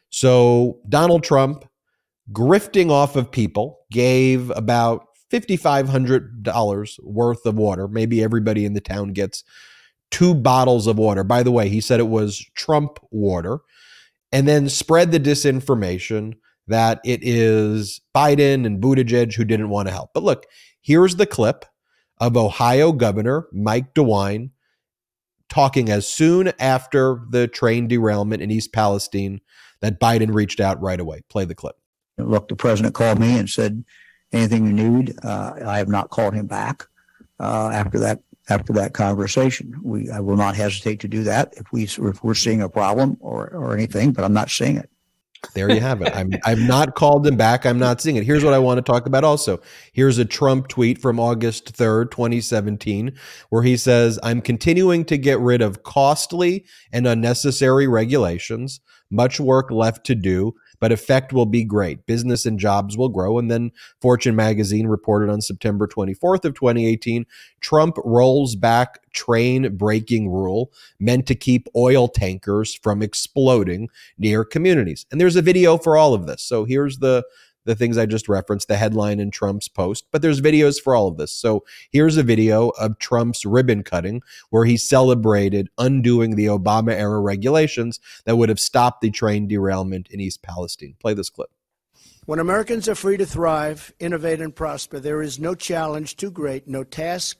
[0.10, 1.66] So Donald Trump,
[2.32, 7.88] grifting off of people, gave about $5,500 worth of water.
[7.88, 9.44] Maybe everybody in the town gets
[10.12, 11.24] two bottles of water.
[11.24, 13.60] By the way, he said it was Trump water
[14.32, 16.34] and then spread the disinformation
[16.68, 20.12] that it is Biden and Buttigieg who didn't want to help.
[20.14, 20.46] But look,
[20.82, 21.66] here's the clip
[22.20, 24.50] of Ohio Governor Mike DeWine
[25.48, 29.42] talking as soon after the train derailment in East Palestine
[29.82, 31.22] that Biden reached out right away.
[31.30, 31.76] Play the clip.
[32.18, 33.84] look, the president called me and said,
[34.36, 35.16] anything you need.
[35.24, 36.88] Uh, I have not called him back
[37.40, 39.76] uh, after that after that conversation.
[39.84, 43.18] We I will not hesitate to do that if we if we're seeing a problem
[43.20, 44.90] or or anything, but I'm not seeing it.
[45.54, 46.16] There you have it.
[46.16, 47.66] I'm I've not called them back.
[47.66, 48.24] I'm not seeing it.
[48.24, 49.60] Here's what I want to talk about also.
[49.94, 53.16] Here's a Trump tweet from August 3rd, 2017,
[53.50, 58.80] where he says, I'm continuing to get rid of costly and unnecessary regulations.
[59.12, 62.06] Much work left to do but effect will be great.
[62.06, 63.38] Business and jobs will grow.
[63.38, 67.26] And then Fortune magazine reported on September 24th of 2018,
[67.62, 75.06] Trump rolls back train braking rule meant to keep oil tankers from exploding near communities.
[75.12, 76.44] And there's a video for all of this.
[76.44, 77.24] So here's the
[77.66, 81.08] the things I just referenced, the headline in Trump's post, but there's videos for all
[81.08, 81.32] of this.
[81.32, 87.20] So here's a video of Trump's ribbon cutting where he celebrated undoing the Obama era
[87.20, 90.96] regulations that would have stopped the train derailment in East Palestine.
[91.00, 91.50] Play this clip.
[92.26, 96.68] When Americans are free to thrive, innovate, and prosper, there is no challenge too great,
[96.68, 97.38] no task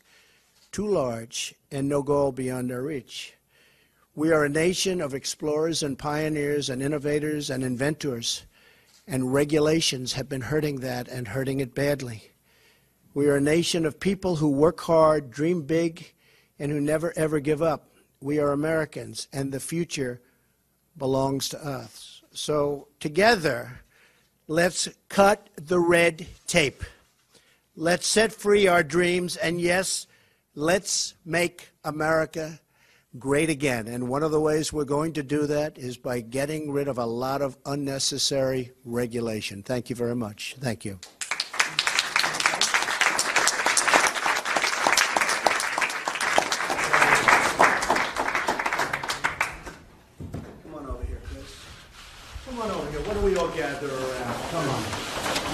[0.72, 3.34] too large, and no goal beyond our reach.
[4.14, 8.46] We are a nation of explorers and pioneers and innovators and inventors
[9.08, 12.32] and regulations have been hurting that and hurting it badly.
[13.14, 16.14] We are a nation of people who work hard, dream big,
[16.60, 17.92] and who never ever give up.
[18.20, 20.22] We are Americans, and the future
[20.98, 22.24] belongs to us.
[22.34, 23.82] So, together,
[24.48, 26.84] let's cut the red tape.
[27.76, 30.08] Let's set free our dreams, and yes,
[30.56, 32.60] let's make America
[33.20, 33.88] great again.
[33.88, 36.98] And one of the ways we're going to do that is by getting rid of
[36.98, 39.64] a lot of unnecessary regulation.
[39.64, 40.56] Thank you very much.
[40.60, 41.00] Thank you.
[50.64, 51.56] Come on over here, Chris.
[52.46, 53.00] Come on over here.
[53.02, 54.36] What don't we all gather around?
[54.52, 54.84] Come on.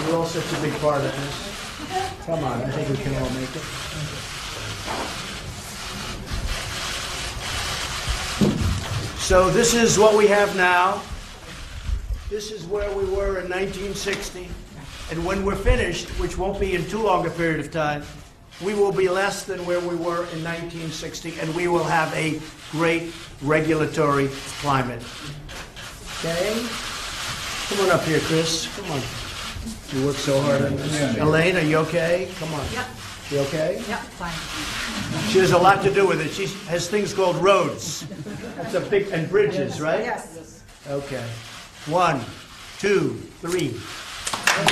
[0.08, 2.26] You're all such a big part of this.
[2.26, 2.62] Come on.
[2.62, 4.40] I think we can all make it.
[9.21, 11.01] So this is what we have now.
[12.29, 14.49] This is where we were in 1960.
[15.12, 18.03] And when we're finished, which won't be in too long a period of time,
[18.63, 22.41] we will be less than where we were in 1960, and we will have a
[22.71, 24.27] great regulatory
[24.60, 25.03] climate.
[26.19, 26.67] Okay?
[27.69, 28.67] Come on up here, Chris.
[28.75, 29.01] Come on.
[29.93, 31.17] You work so hard on this.
[31.17, 32.27] Elaine, are you okay?
[32.39, 32.65] Come on.
[32.73, 32.86] Yep.
[33.32, 33.82] You okay?
[33.88, 35.30] Yep, fine.
[35.30, 36.32] She has a lot to do with it.
[36.32, 38.06] She has things called roads.
[38.58, 40.02] That's a big, and bridges, right?
[40.02, 40.63] Yes.
[40.89, 41.26] Okay.
[41.86, 42.20] One,
[42.78, 43.74] two, three.
[44.44, 44.65] I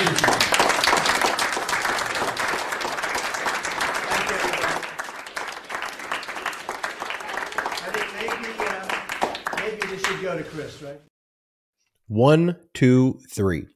[7.94, 8.76] think maybe, uh,
[9.56, 11.00] maybe this should go to Chris, right?
[12.08, 13.68] One, two, three.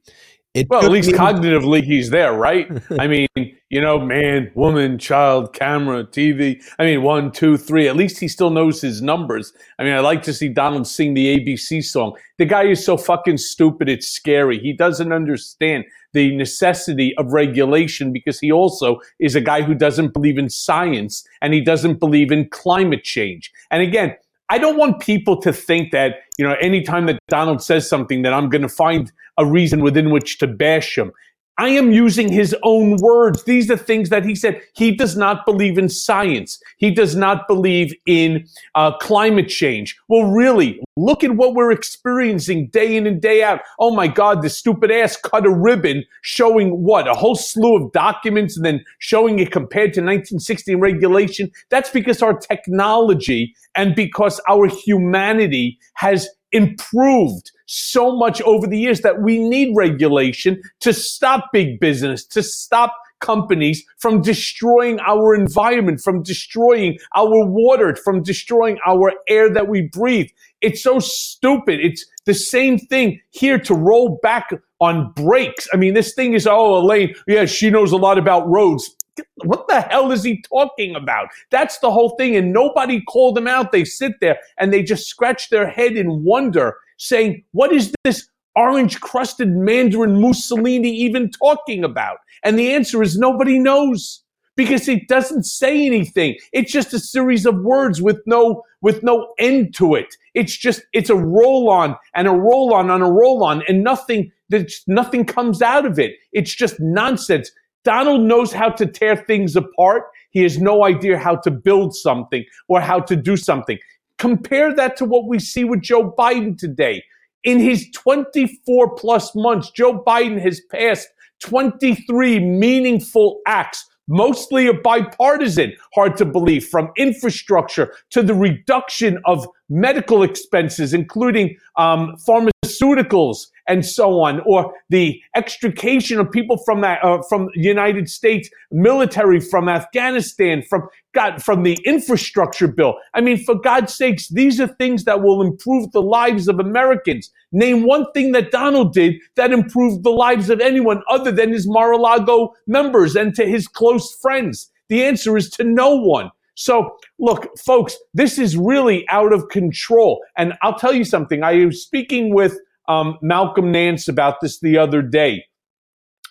[0.54, 2.70] It Well, at least cognitively he's there, right?
[2.98, 3.26] I mean,
[3.70, 6.62] you know, man, woman, child, camera, TV.
[6.78, 7.88] I mean, one, two, three.
[7.88, 9.52] At least he still knows his numbers.
[9.80, 12.14] I mean, I like to see Donald sing the ABC song.
[12.38, 14.60] The guy is so fucking stupid, it's scary.
[14.60, 20.12] He doesn't understand the necessity of regulation because he also is a guy who doesn't
[20.12, 23.50] believe in science and he doesn't believe in climate change.
[23.72, 24.14] And again,
[24.50, 28.32] I don't want people to think that, you know, anytime that Donald says something that
[28.34, 31.12] I'm going to find a reason within which to bash him.
[31.56, 33.44] I am using his own words.
[33.44, 34.60] These are things that he said.
[34.74, 36.60] He does not believe in science.
[36.78, 39.96] He does not believe in uh, climate change.
[40.08, 43.60] Well, really, look at what we're experiencing day in and day out.
[43.78, 47.06] Oh my God, this stupid ass cut a ribbon showing what?
[47.06, 51.50] A whole slew of documents and then showing it compared to 1960 regulation.
[51.70, 59.00] That's because our technology and because our humanity has improved so much over the years
[59.02, 66.00] that we need regulation to stop big business, to stop companies from destroying our environment,
[66.00, 70.28] from destroying our water, from destroying our air that we breathe.
[70.60, 71.80] It's so stupid.
[71.80, 75.66] It's the same thing here to roll back on brakes.
[75.72, 78.94] I mean, this thing is, oh, Elaine, yeah, she knows a lot about roads.
[79.44, 81.28] What the hell is he talking about?
[81.50, 82.36] That's the whole thing.
[82.36, 83.72] And nobody called them out.
[83.72, 88.28] They sit there and they just scratch their head in wonder, saying, What is this
[88.56, 92.18] orange crusted Mandarin Mussolini even talking about?
[92.42, 94.24] And the answer is nobody knows
[94.56, 96.36] because it doesn't say anything.
[96.52, 100.14] It's just a series of words with no with no end to it.
[100.34, 103.82] It's just it's a roll on and a roll on on a roll on and
[103.82, 106.12] nothing there's nothing comes out of it.
[106.32, 107.50] It's just nonsense.
[107.84, 110.04] Donald knows how to tear things apart.
[110.30, 113.78] He has no idea how to build something or how to do something.
[114.18, 117.04] Compare that to what we see with Joe Biden today.
[117.44, 121.08] In his 24 plus months, Joe Biden has passed
[121.40, 130.22] 23 meaningful acts mostly bipartisan, hard to believe, from infrastructure to the reduction of medical
[130.22, 137.22] expenses, including um, pharmaceuticals and so on, or the extrication of people from that uh,
[137.28, 140.82] from the United States military, from Afghanistan, from
[141.14, 142.94] God, from the infrastructure bill.
[143.14, 147.30] I mean, for God's sakes, these are things that will improve the lives of Americans.
[147.52, 151.68] Name one thing that Donald did that improved the lives of anyone other than his
[151.68, 154.70] Mar-a-Lago members and to his close friends.
[154.88, 156.30] The answer is to no one.
[156.56, 160.22] So, look, folks, this is really out of control.
[160.36, 161.42] And I'll tell you something.
[161.42, 162.58] I was speaking with
[162.88, 165.44] um, Malcolm Nance about this the other day.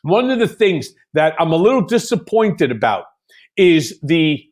[0.04, 3.06] One of the things that I'm a little disappointed about
[3.56, 4.44] is the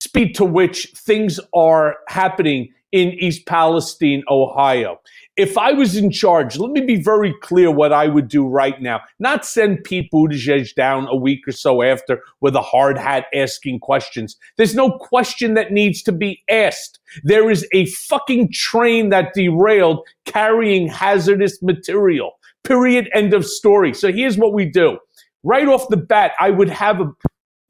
[0.00, 4.98] speed to which things are happening in East Palestine, Ohio.
[5.36, 8.80] If I was in charge, let me be very clear what I would do right
[8.80, 9.02] now.
[9.18, 13.80] Not send Pete Buttigieg down a week or so after with a hard hat asking
[13.80, 14.34] questions.
[14.56, 16.98] There's no question that needs to be asked.
[17.22, 22.32] There is a fucking train that derailed carrying hazardous material.
[22.64, 23.10] Period.
[23.12, 23.92] End of story.
[23.92, 24.98] So here's what we do.
[25.42, 27.12] Right off the bat, I would have a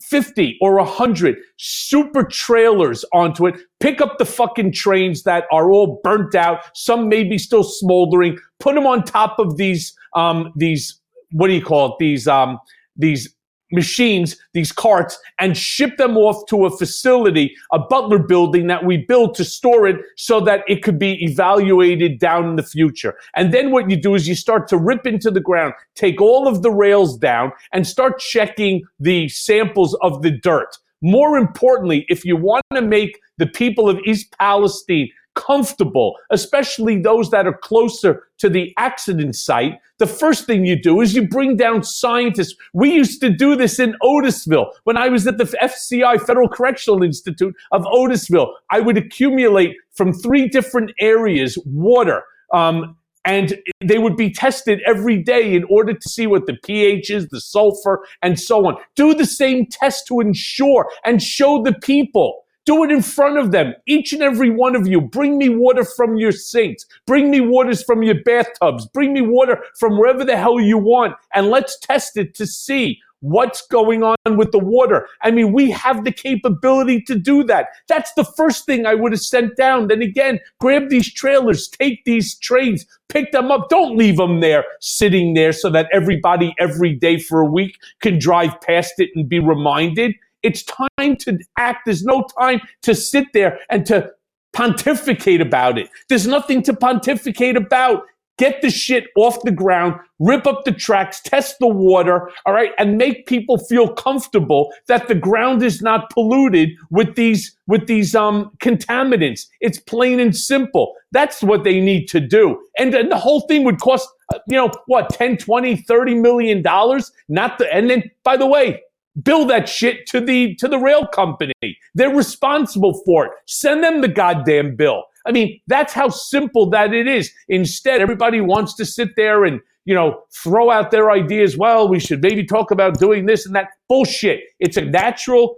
[0.02, 6.00] 50 or 100 super trailers onto it, pick up the fucking trains that are all
[6.02, 11.00] burnt out, some maybe still smoldering, put them on top of these, um, these,
[11.32, 11.94] what do you call it?
[11.98, 12.58] These, um,
[12.96, 13.35] these
[13.72, 18.98] machines, these carts, and ship them off to a facility, a Butler building that we
[18.98, 23.14] build to store it so that it could be evaluated down in the future.
[23.34, 26.46] And then what you do is you start to rip into the ground, take all
[26.46, 30.76] of the rails down, and start checking the samples of the dirt.
[31.02, 37.30] More importantly, if you want to make the people of East Palestine comfortable, especially those
[37.30, 41.56] that are closer to the accident site, the first thing you do is you bring
[41.56, 42.54] down scientists.
[42.74, 44.72] We used to do this in Otisville.
[44.84, 50.12] When I was at the FCI, Federal Correctional Institute of Otisville, I would accumulate from
[50.12, 52.24] three different areas water.
[52.52, 57.10] Um, and they would be tested every day in order to see what the pH
[57.10, 58.76] is, the sulfur, and so on.
[58.94, 63.52] Do the same test to ensure and show the people do it in front of
[63.52, 63.74] them.
[63.86, 65.00] Each and every one of you.
[65.00, 66.84] Bring me water from your sinks.
[67.06, 68.86] Bring me waters from your bathtubs.
[68.86, 71.14] Bring me water from wherever the hell you want.
[71.32, 75.08] And let's test it to see what's going on with the water.
[75.22, 77.68] I mean, we have the capability to do that.
[77.88, 79.88] That's the first thing I would have sent down.
[79.88, 83.68] Then again, grab these trailers, take these trains, pick them up.
[83.68, 88.18] Don't leave them there sitting there so that everybody every day for a week can
[88.18, 90.14] drive past it and be reminded.
[90.46, 91.80] It's time to act.
[91.86, 94.12] There's no time to sit there and to
[94.52, 95.90] pontificate about it.
[96.08, 98.04] There's nothing to pontificate about.
[98.38, 102.70] Get the shit off the ground, rip up the tracks, test the water, all right,
[102.78, 108.14] and make people feel comfortable that the ground is not polluted with these with these
[108.14, 109.46] um contaminants.
[109.60, 110.94] It's plain and simple.
[111.12, 112.60] That's what they need to do.
[112.78, 117.12] And, the whole thing would cost uh, you know what 10 20 30 million dollars
[117.28, 118.82] not the and then by the way
[119.22, 121.52] bill that shit to the to the rail company.
[121.94, 123.32] They're responsible for it.
[123.46, 125.04] Send them the goddamn bill.
[125.26, 127.32] I mean, that's how simple that it is.
[127.48, 131.56] Instead, everybody wants to sit there and you know throw out their ideas.
[131.56, 133.68] Well, we should maybe talk about doing this and that.
[133.88, 134.40] Bullshit.
[134.60, 135.56] It's a natural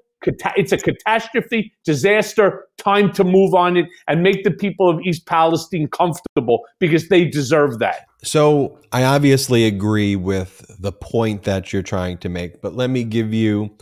[0.56, 5.26] it's a catastrophe, disaster, time to move on it and make the people of East
[5.26, 8.07] Palestine comfortable because they deserve that.
[8.24, 13.04] So I obviously agree with the point that you're trying to make, but let me
[13.04, 13.76] give you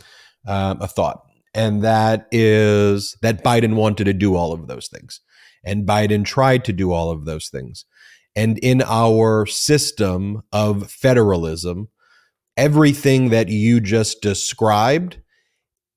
[0.47, 1.23] um, a thought.
[1.53, 5.21] And that is that Biden wanted to do all of those things.
[5.63, 7.85] And Biden tried to do all of those things.
[8.35, 11.89] And in our system of federalism,
[12.55, 15.19] everything that you just described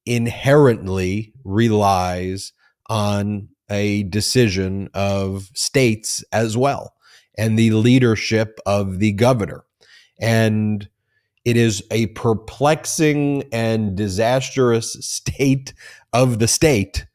[0.07, 2.53] inherently relies
[2.89, 6.95] on a decision of states as well
[7.41, 9.65] and the leadership of the governor.
[10.21, 10.87] And
[11.47, 15.73] it is a perplexing and disastrous state
[16.13, 17.07] of the state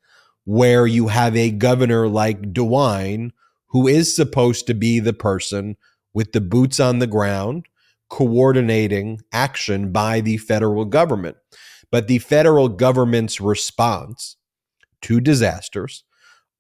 [0.46, 3.30] where you have a governor like DeWine
[3.68, 5.78] who is supposed to be the person
[6.16, 7.68] with the boots on the ground
[8.10, 11.38] coordinating action by the federal government.
[11.92, 14.38] But the federal government's response
[15.04, 16.04] to disasters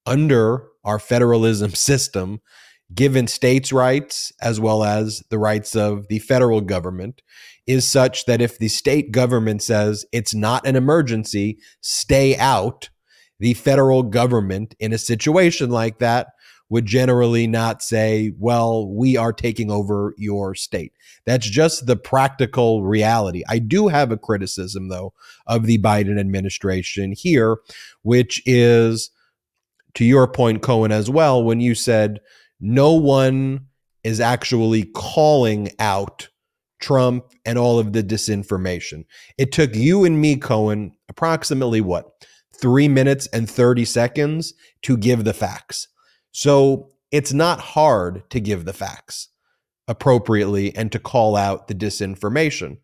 [0.06, 2.42] under our federalism system,
[2.94, 7.22] given states' rights as well as the rights of the federal government,
[7.68, 12.90] is such that if the state government says it's not an emergency, stay out,
[13.40, 16.28] the federal government in a situation like that
[16.70, 20.94] would generally not say, well, we are taking over your state.
[21.26, 23.44] That's just the practical reality.
[23.48, 25.14] I do have a criticism, though,
[25.46, 27.58] of the Biden administration here,
[28.02, 29.12] which is
[29.94, 32.20] to your point, Cohen, as well, when you said
[32.60, 33.68] no one
[34.04, 36.30] is actually calling out
[36.80, 39.06] Trump and all of the disinformation.
[39.38, 42.12] It took you and me, Cohen, approximately what?
[42.62, 44.54] Three minutes and 30 seconds
[44.84, 45.88] to give the facts.
[46.32, 49.30] So it's not hard to give the facts
[49.88, 52.78] appropriately and to call out the disinformation.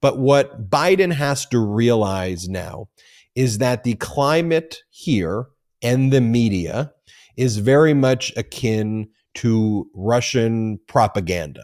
[0.00, 2.88] But what Biden has to realize now
[3.34, 5.46] is that the climate here
[5.82, 6.92] and the media
[7.36, 11.62] is very much akin to Russian propaganda.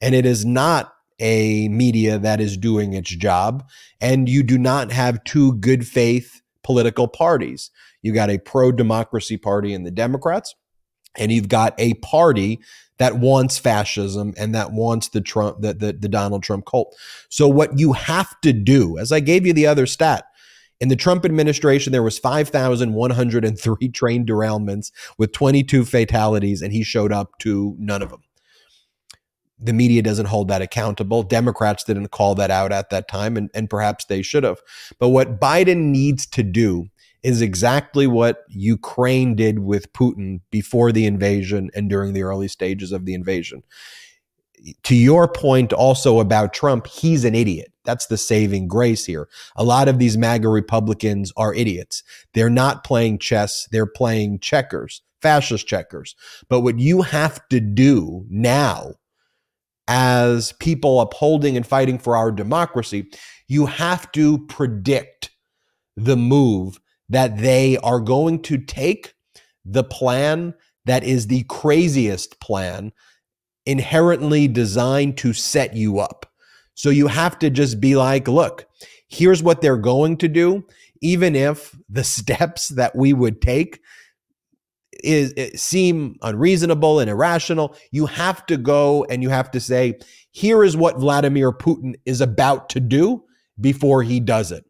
[0.00, 3.66] And it is not a media that is doing its job.
[4.00, 7.70] And you do not have two good faith political parties.
[8.02, 10.54] You got a pro democracy party in the Democrats,
[11.16, 12.60] and you've got a party
[12.98, 16.94] that wants fascism and that wants the Trump the, the, the Donald Trump cult.
[17.28, 20.24] So what you have to do, as I gave you the other stat,
[20.80, 27.12] in the Trump administration, there was 5,103 train derailments with 22 fatalities, and he showed
[27.12, 28.22] up to none of them.
[29.58, 31.22] The media doesn't hold that accountable.
[31.22, 34.58] Democrats didn't call that out at that time, and, and perhaps they should have.
[34.98, 36.88] But what Biden needs to do
[37.22, 42.92] is exactly what Ukraine did with Putin before the invasion and during the early stages
[42.92, 43.62] of the invasion.
[44.84, 47.72] To your point also about Trump, he's an idiot.
[47.84, 49.28] That's the saving grace here.
[49.54, 52.02] A lot of these MAGA Republicans are idiots.
[52.34, 56.16] They're not playing chess, they're playing checkers, fascist checkers.
[56.48, 58.94] But what you have to do now,
[59.88, 63.06] as people upholding and fighting for our democracy,
[63.46, 65.30] you have to predict
[65.96, 69.14] the move that they are going to take
[69.64, 70.54] the plan
[70.86, 72.92] that is the craziest plan
[73.66, 76.26] inherently designed to set you up.
[76.74, 78.66] So you have to just be like, look,
[79.08, 80.66] here's what they're going to do,
[81.00, 83.80] even if the steps that we would take
[85.04, 87.76] is eh, seem unreasonable and irrational.
[87.90, 89.98] You have to go and you have to say,
[90.30, 93.24] here is what Vladimir Putin is about to do
[93.60, 94.64] before he does it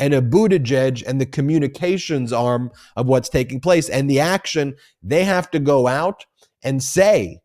[0.00, 5.24] and a Buttigieg and the communications arm of what's taking place and the action, they
[5.24, 6.24] have to go out
[6.62, 7.38] and say,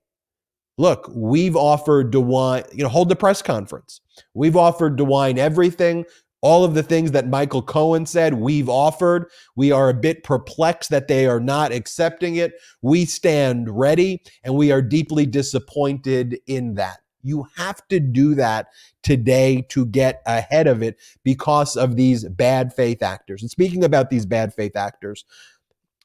[0.77, 4.01] look, we've offered DeWine, you know, hold the press conference.
[4.33, 6.05] We've offered DeWine everything.
[6.41, 9.31] All of the things that Michael Cohen said, we've offered.
[9.55, 12.53] We are a bit perplexed that they are not accepting it.
[12.83, 16.99] We stand ready and we are deeply disappointed in that.
[17.23, 18.67] You have to do that
[19.01, 23.41] today to get ahead of it because of these bad faith actors.
[23.41, 25.25] And speaking about these bad faith actors,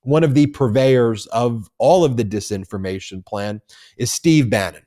[0.03, 3.61] one of the purveyors of all of the disinformation plan
[3.97, 4.83] is Steve Bannon.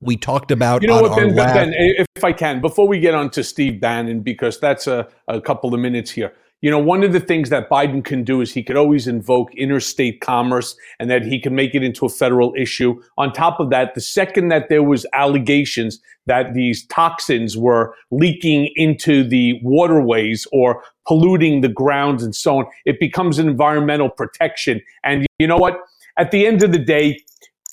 [0.00, 3.30] We talked about you know what, ben, ben, if I can, before we get on
[3.30, 6.34] to Steve Bannon, because that's a, a couple of minutes here.
[6.62, 9.52] You know, one of the things that Biden can do is he could always invoke
[9.56, 13.02] interstate commerce and that he can make it into a federal issue.
[13.18, 18.70] On top of that, the second that there was allegations that these toxins were leaking
[18.76, 24.80] into the waterways or polluting the grounds and so on, it becomes an environmental protection.
[25.02, 25.80] And you know what?
[26.16, 27.18] At the end of the day,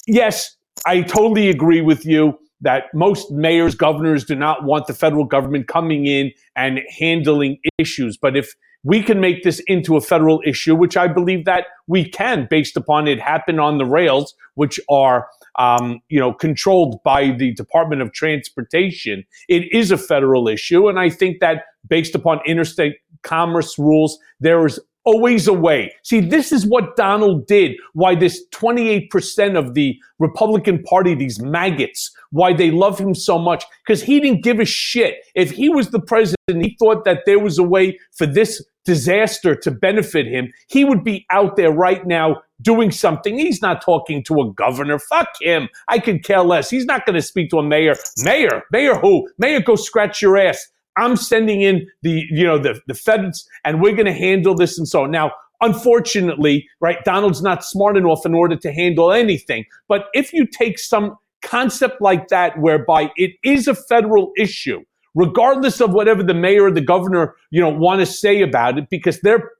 [0.07, 5.25] yes, I totally agree with you that most mayors, governors do not want the federal
[5.25, 8.17] government coming in and handling issues.
[8.17, 12.07] But if we can make this into a federal issue, which I believe that we
[12.07, 15.27] can, based upon it happened on the rails, which are
[15.57, 19.25] um, you know controlled by the Department of Transportation.
[19.47, 24.65] It is a federal issue, and I think that based upon interstate commerce rules, there
[24.65, 25.93] is always a way.
[26.03, 27.75] See, this is what Donald did.
[27.93, 33.63] Why this 28% of the Republican Party, these maggots, why they love him so much,
[33.85, 35.15] because he didn't give a shit.
[35.35, 39.55] If he was the president, he thought that there was a way for this disaster
[39.55, 43.37] to benefit him, he would be out there right now doing something.
[43.37, 44.97] He's not talking to a governor.
[44.97, 45.69] Fuck him.
[45.87, 46.71] I could care less.
[46.71, 47.95] He's not going to speak to a mayor.
[48.23, 49.29] Mayor, mayor who?
[49.37, 50.67] Mayor, go scratch your ass.
[50.99, 54.77] I'm sending in the, you know, the, the feds and we're going to handle this
[54.77, 55.11] and so on.
[55.11, 55.31] Now,
[55.61, 59.65] unfortunately, right, Donald's not smart enough in order to handle anything.
[59.87, 64.83] But if you take some concept like that, whereby it is a federal issue,
[65.15, 68.89] regardless of whatever the mayor or the governor, you know, want to say about it,
[68.89, 69.51] because they're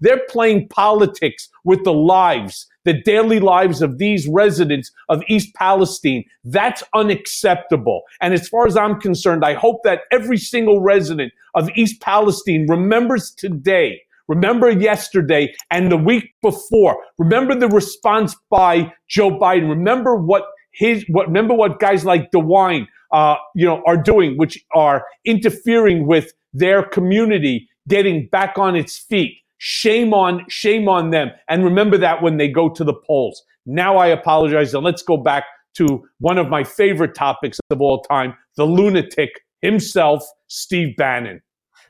[0.00, 6.24] they're playing politics with the lives, the daily lives of these residents of East Palestine.
[6.44, 8.02] That's unacceptable.
[8.22, 12.66] And as far as I'm concerned, I hope that every single resident of East Palestine
[12.68, 16.96] remembers today Remember yesterday and the week before.
[17.18, 19.68] Remember the response by Joe Biden.
[19.68, 24.64] Remember what his what remember what guys like DeWine uh, you know are doing, which
[24.74, 29.38] are interfering with their community getting back on its feet.
[29.58, 31.30] Shame on shame on them.
[31.48, 33.42] And remember that when they go to the polls.
[33.64, 35.44] Now I apologize and let's go back
[35.74, 39.30] to one of my favorite topics of all time, the lunatic
[39.60, 41.42] himself, Steve Bannon.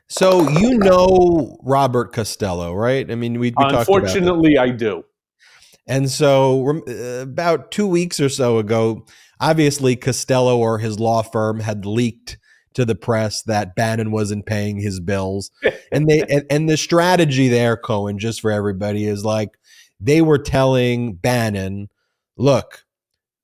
[0.09, 3.09] So you know Robert Costello, right?
[3.09, 5.03] I mean, we, we unfortunately I do.
[5.85, 9.05] And so, uh, about two weeks or so ago,
[9.39, 12.37] obviously Costello or his law firm had leaked
[12.77, 15.51] to the press that Bannon wasn't paying his bills,
[15.91, 19.57] and they and, and the strategy there, Cohen, just for everybody, is like
[19.99, 21.89] they were telling Bannon,
[22.37, 22.85] "Look,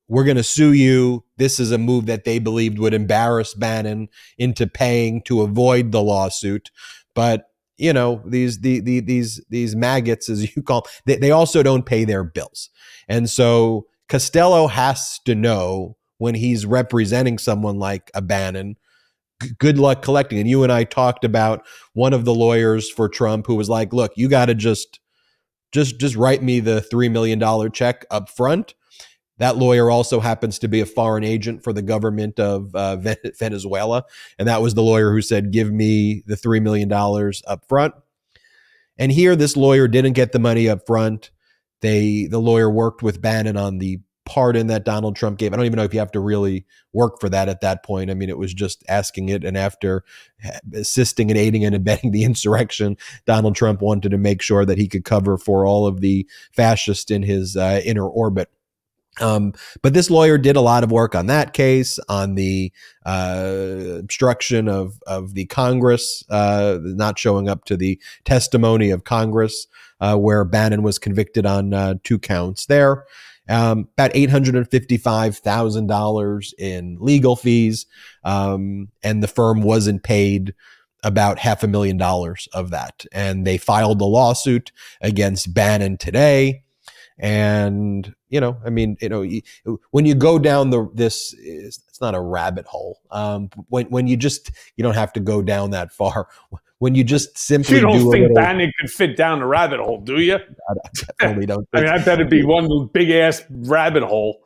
[0.07, 1.23] we're going to sue you.
[1.37, 6.01] This is a move that they believed would embarrass Bannon into paying to avoid the
[6.01, 6.69] lawsuit.
[7.15, 7.45] But
[7.77, 11.87] you know these the, the these these maggots, as you call, they, they also don't
[11.87, 12.69] pay their bills,
[13.07, 18.77] and so Costello has to know when he's representing someone like a Bannon.
[19.57, 20.39] Good luck collecting.
[20.39, 23.93] And you and I talked about one of the lawyers for Trump who was like,
[23.93, 24.99] "Look, you got to just."
[25.71, 28.75] Just, just write me the three million dollar check up front,
[29.39, 34.03] that lawyer also happens to be a foreign agent for the government of uh, Venezuela.
[34.37, 36.91] And that was the lawyer who said, Give me the $3 million
[37.47, 37.95] up front.
[38.97, 41.31] And here, this lawyer didn't get the money up front.
[41.81, 45.53] They, the lawyer worked with Bannon on the pardon that Donald Trump gave.
[45.53, 48.09] I don't even know if you have to really work for that at that point.
[48.09, 49.43] I mean, it was just asking it.
[49.43, 50.03] And after
[50.73, 54.87] assisting and aiding and abetting the insurrection, Donald Trump wanted to make sure that he
[54.87, 58.49] could cover for all of the fascists in his uh, inner orbit.
[59.21, 59.53] Um,
[59.83, 62.71] but this lawyer did a lot of work on that case, on the
[63.05, 69.67] uh, obstruction of of the Congress, uh, not showing up to the testimony of Congress,
[69.99, 73.05] uh, where Bannon was convicted on uh, two counts there.
[73.49, 77.85] Um, about eight hundred and fifty-five thousand dollars in legal fees,
[78.23, 80.53] um, and the firm wasn't paid
[81.03, 83.05] about half a million dollars of that.
[83.11, 84.71] And they filed the lawsuit
[85.01, 86.63] against Bannon today.
[87.19, 92.15] And you know i mean you know when you go down the this it's not
[92.15, 92.99] a rabbit hole.
[93.11, 96.27] Um when when you just you don't have to go down that far
[96.83, 99.79] when you just simply you don't do think little, Bannon could fit down a rabbit
[99.79, 100.35] hole, do you?
[100.69, 100.73] I
[101.17, 101.65] definitely don't.
[101.71, 104.41] I mean, I bet it'd be one big ass rabbit hole.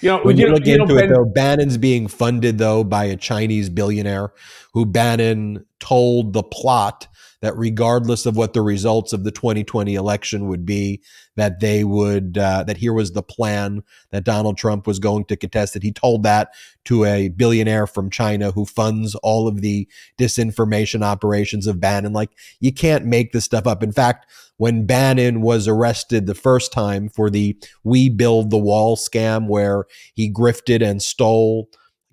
[0.00, 3.04] You know, when you, you look into know, it, though, Bannon's being funded though by
[3.04, 4.32] a Chinese billionaire
[4.72, 7.06] who Bannon told the plot
[7.42, 11.02] that regardless of what the results of the 2020 election would be,
[11.36, 15.36] that they would uh, that here was the plan that Donald Trump was going to
[15.36, 15.82] contest it.
[15.82, 16.48] He told that
[16.84, 22.12] to a billionaire from China who funds all of the disinformation operations of Bannon.
[22.12, 22.30] Like
[22.60, 23.82] you can't make this stuff up.
[23.82, 24.26] In fact,
[24.56, 29.86] when Bannon was arrested the first time for the "We Build the Wall" scam, where
[30.14, 31.68] he grifted and stole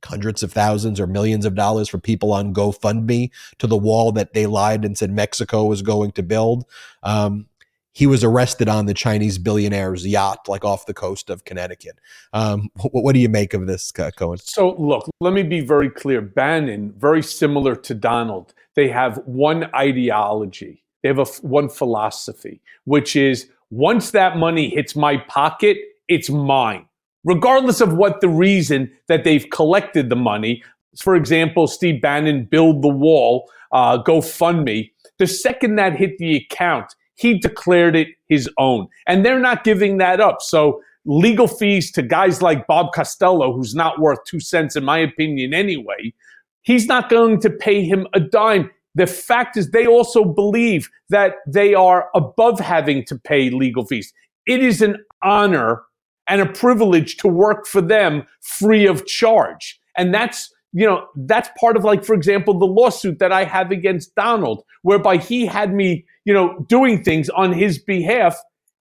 [0.05, 4.33] hundreds of thousands or millions of dollars for people on GoFundMe to the wall that
[4.33, 6.65] they lied and said Mexico was going to build.
[7.03, 7.45] Um,
[7.93, 11.99] he was arrested on the Chinese billionaire's yacht, like off the coast of Connecticut.
[12.33, 14.37] Um, what, what, do you make of this, Cohen?
[14.37, 16.21] So, look, let me be very clear.
[16.21, 23.15] Bannon, very similar to Donald, they have one ideology, they have a, one philosophy, which
[23.15, 25.77] is once that money hits my pocket,
[26.07, 26.85] it's mine
[27.23, 30.63] regardless of what the reason that they've collected the money.
[30.97, 34.91] For example, Steve Bannon, build the wall, uh, GoFundMe.
[35.17, 38.87] The second that hit the account, he declared it his own.
[39.07, 40.41] And they're not giving that up.
[40.41, 44.99] So legal fees to guys like Bob Costello, who's not worth two cents, in my
[44.99, 46.13] opinion, anyway,
[46.61, 48.69] he's not going to pay him a dime.
[48.95, 54.13] The fact is, they also believe that they are above having to pay legal fees.
[54.45, 55.81] It is an honor
[56.27, 59.79] and a privilege to work for them free of charge.
[59.97, 63.71] And that's, you know, that's part of like, for example, the lawsuit that I have
[63.71, 68.37] against Donald, whereby he had me, you know, doing things on his behalf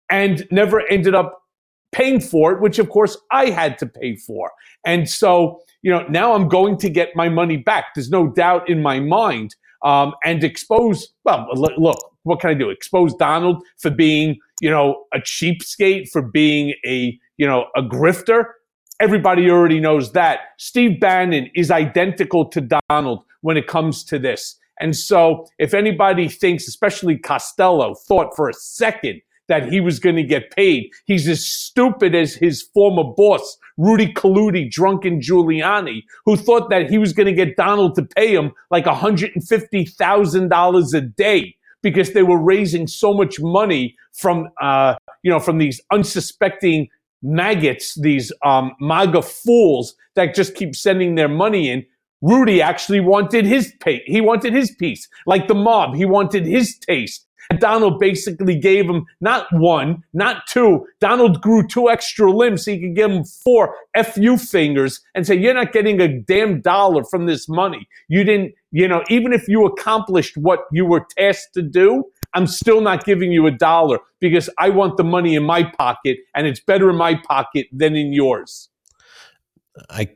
[0.09, 1.41] and never ended up
[1.91, 4.51] paying for it, which of course I had to pay for.
[4.85, 7.85] And so, you know, now I'm going to get my money back.
[7.95, 9.55] There's no doubt in my mind.
[9.83, 12.71] Um, and expose, well, look, what can I do?
[12.71, 18.45] Expose Donald for being, you know, a cheapskate, for being a you know, a grifter.
[18.99, 20.39] Everybody already knows that.
[20.57, 24.57] Steve Bannon is identical to Donald when it comes to this.
[24.79, 30.15] And so, if anybody thinks, especially Costello, thought for a second that he was going
[30.15, 36.35] to get paid, he's as stupid as his former boss, Rudy Colludi, drunken Giuliani, who
[36.35, 41.55] thought that he was going to get Donald to pay him like $150,000 a day
[41.83, 46.89] because they were raising so much money from, uh, you know, from these unsuspecting
[47.21, 51.85] maggots, these um, MAGA fools that just keep sending their money in.
[52.21, 54.01] Rudy actually wanted his pay.
[54.05, 55.95] He wanted his piece, like the mob.
[55.95, 57.27] He wanted his taste.
[57.49, 60.85] And Donald basically gave him not one, not two.
[60.99, 65.35] Donald grew two extra limbs so he could give him four FU fingers and say,
[65.35, 67.87] You're not getting a damn dollar from this money.
[68.09, 72.03] You didn't, you know, even if you accomplished what you were tasked to do,
[72.33, 76.17] I'm still not giving you a dollar because I want the money in my pocket
[76.35, 78.69] and it's better in my pocket than in yours.
[79.89, 80.09] I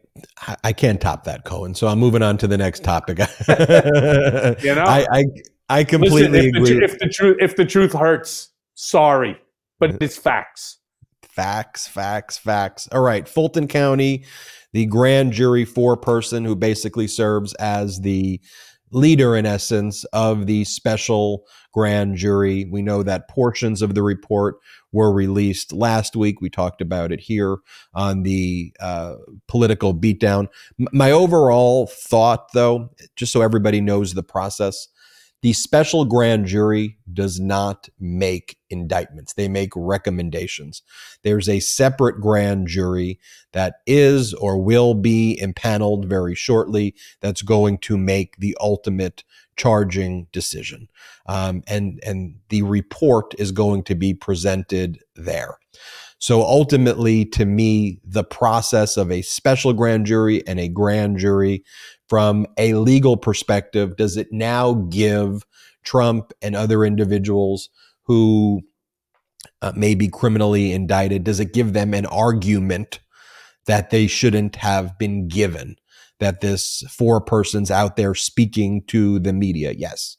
[0.63, 1.75] I can't top that, Cohen.
[1.75, 3.19] So I'm moving on to the next topic.
[3.47, 5.23] you know, I, I
[5.69, 6.73] I completely Listen, if agree.
[6.73, 9.39] The, if the truth if the truth hurts, sorry,
[9.79, 9.99] but uh-huh.
[10.01, 10.77] it's facts.
[11.23, 12.89] Facts, facts, facts.
[12.91, 14.25] All right, Fulton County,
[14.73, 18.41] the grand jury foreperson who basically serves as the
[18.91, 22.65] leader, in essence, of the special grand jury.
[22.65, 24.55] We know that portions of the report
[24.91, 26.41] were released last week.
[26.41, 27.57] We talked about it here
[27.93, 29.15] on the uh,
[29.47, 30.47] political beatdown.
[30.79, 34.87] M- my overall thought, though, just so everybody knows the process,
[35.41, 40.81] the special grand jury does not make indictments, they make recommendations.
[41.23, 43.19] There's a separate grand jury
[43.53, 49.23] that is or will be impaneled very shortly that's going to make the ultimate
[49.57, 50.87] charging decision.
[51.25, 55.57] Um, and, and the report is going to be presented there.
[56.21, 61.63] So ultimately, to me, the process of a special grand jury and a grand jury
[62.07, 65.43] from a legal perspective, does it now give
[65.83, 67.69] Trump and other individuals
[68.03, 68.61] who
[69.63, 72.99] uh, may be criminally indicted, does it give them an argument
[73.65, 75.75] that they shouldn't have been given?
[76.19, 80.17] That this foreperson's out there speaking to the media, yes,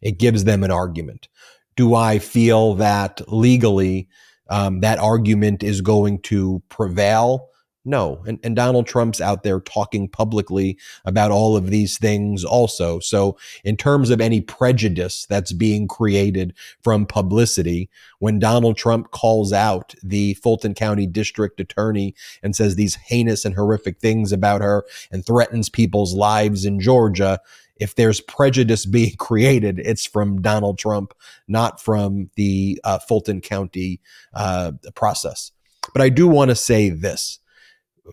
[0.00, 1.28] it gives them an argument.
[1.76, 4.08] Do I feel that legally
[4.48, 7.48] um, that argument is going to prevail?
[7.84, 8.22] No.
[8.26, 13.00] And, and Donald Trump's out there talking publicly about all of these things also.
[13.00, 17.90] So, in terms of any prejudice that's being created from publicity,
[18.20, 23.56] when Donald Trump calls out the Fulton County District Attorney and says these heinous and
[23.56, 27.40] horrific things about her and threatens people's lives in Georgia,
[27.82, 31.12] if there's prejudice being created, it's from Donald Trump,
[31.48, 34.00] not from the uh, Fulton County
[34.34, 35.50] uh, process.
[35.92, 37.40] But I do want to say this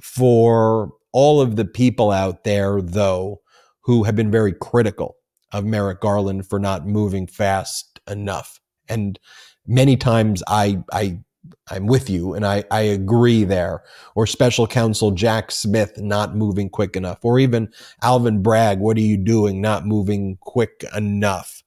[0.01, 3.41] for all of the people out there, though,
[3.81, 5.15] who have been very critical
[5.51, 8.59] of Merrick Garland for not moving fast enough.
[8.87, 9.19] And
[9.65, 11.19] many times I, I,
[11.69, 13.83] I'm with you and I, I agree there.
[14.15, 17.19] Or special counsel Jack Smith not moving quick enough.
[17.23, 17.71] Or even
[18.01, 21.63] Alvin Bragg, what are you doing not moving quick enough?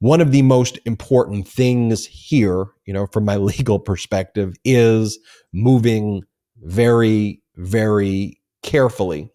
[0.00, 5.18] One of the most important things here, you know, from my legal perspective, is
[5.52, 6.22] moving
[6.62, 9.30] very, very carefully.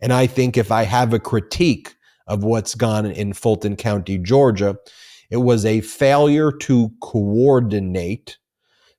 [0.00, 1.94] And I think if I have a critique
[2.26, 4.76] of what's gone in Fulton County, Georgia,
[5.30, 8.38] it was a failure to coordinate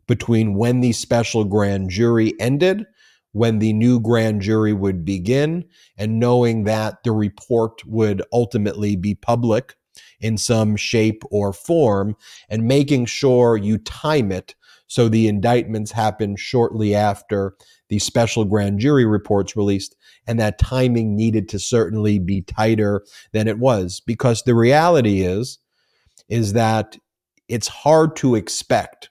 [0.08, 2.86] between when the special grand jury ended,
[3.34, 5.66] when the new grand jury would begin,
[5.98, 9.76] and knowing that the report would ultimately be public
[10.20, 12.16] in some shape or form,
[12.50, 14.56] and making sure you time it
[14.88, 17.56] so the indictments happen shortly after
[17.90, 19.96] the special grand jury reports released,
[20.26, 23.04] and that timing needed to certainly be tighter
[23.34, 24.00] than it was.
[24.00, 25.60] Because the reality is,
[26.30, 26.98] is that
[27.48, 29.10] it's hard to expect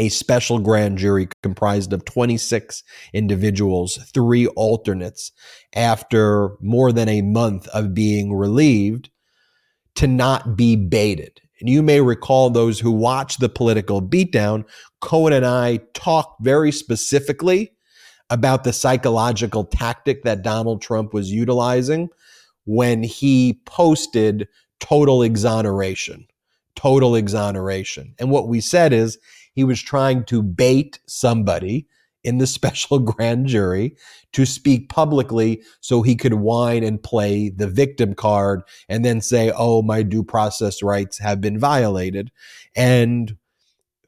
[0.00, 2.82] a special grand jury comprised of 26
[3.12, 5.30] individuals, three alternates,
[5.74, 9.10] after more than a month of being relieved,
[9.96, 11.42] to not be baited.
[11.60, 14.64] And you may recall those who watched the political beatdown,
[15.02, 17.72] Cohen and I talked very specifically
[18.30, 22.08] about the psychological tactic that Donald Trump was utilizing
[22.64, 24.48] when he posted
[24.78, 26.26] total exoneration.
[26.74, 28.14] Total exoneration.
[28.18, 29.18] And what we said is
[29.60, 31.86] he was trying to bait somebody
[32.24, 33.94] in the special grand jury
[34.32, 39.52] to speak publicly so he could whine and play the victim card and then say,
[39.54, 42.32] oh, my due process rights have been violated.
[42.74, 43.36] And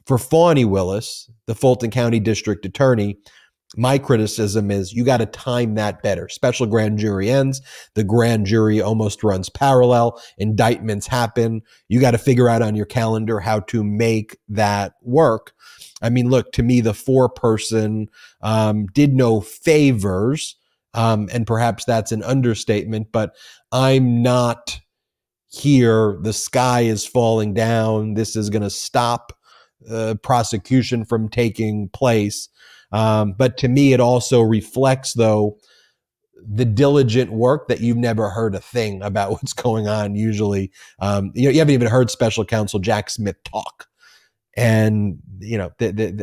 [0.07, 3.19] for Fani Willis, the Fulton County District Attorney,
[3.77, 6.29] my criticism is you got to time that better.
[6.29, 7.61] Special grand jury ends,
[7.95, 11.63] the grand jury almost runs parallel, indictments happen.
[11.89, 15.53] You got to figure out on your calendar how to make that work.
[16.03, 18.09] I mean, look, to me, the foreperson
[18.43, 20.57] um, did no favors,
[20.95, 23.35] um, and perhaps that's an understatement, but
[23.71, 24.81] I'm not
[25.49, 28.15] here the sky is falling down.
[28.15, 29.33] This is going to stop
[29.91, 32.49] uh, prosecution from taking place.
[32.93, 35.59] Um, but to me, it also reflects, though,
[36.45, 40.15] the diligent work that you've never heard a thing about what's going on.
[40.15, 40.71] Usually,
[41.01, 43.89] um, you, you haven't even heard Special Counsel Jack Smith talk.
[44.57, 46.17] And you know, th- th-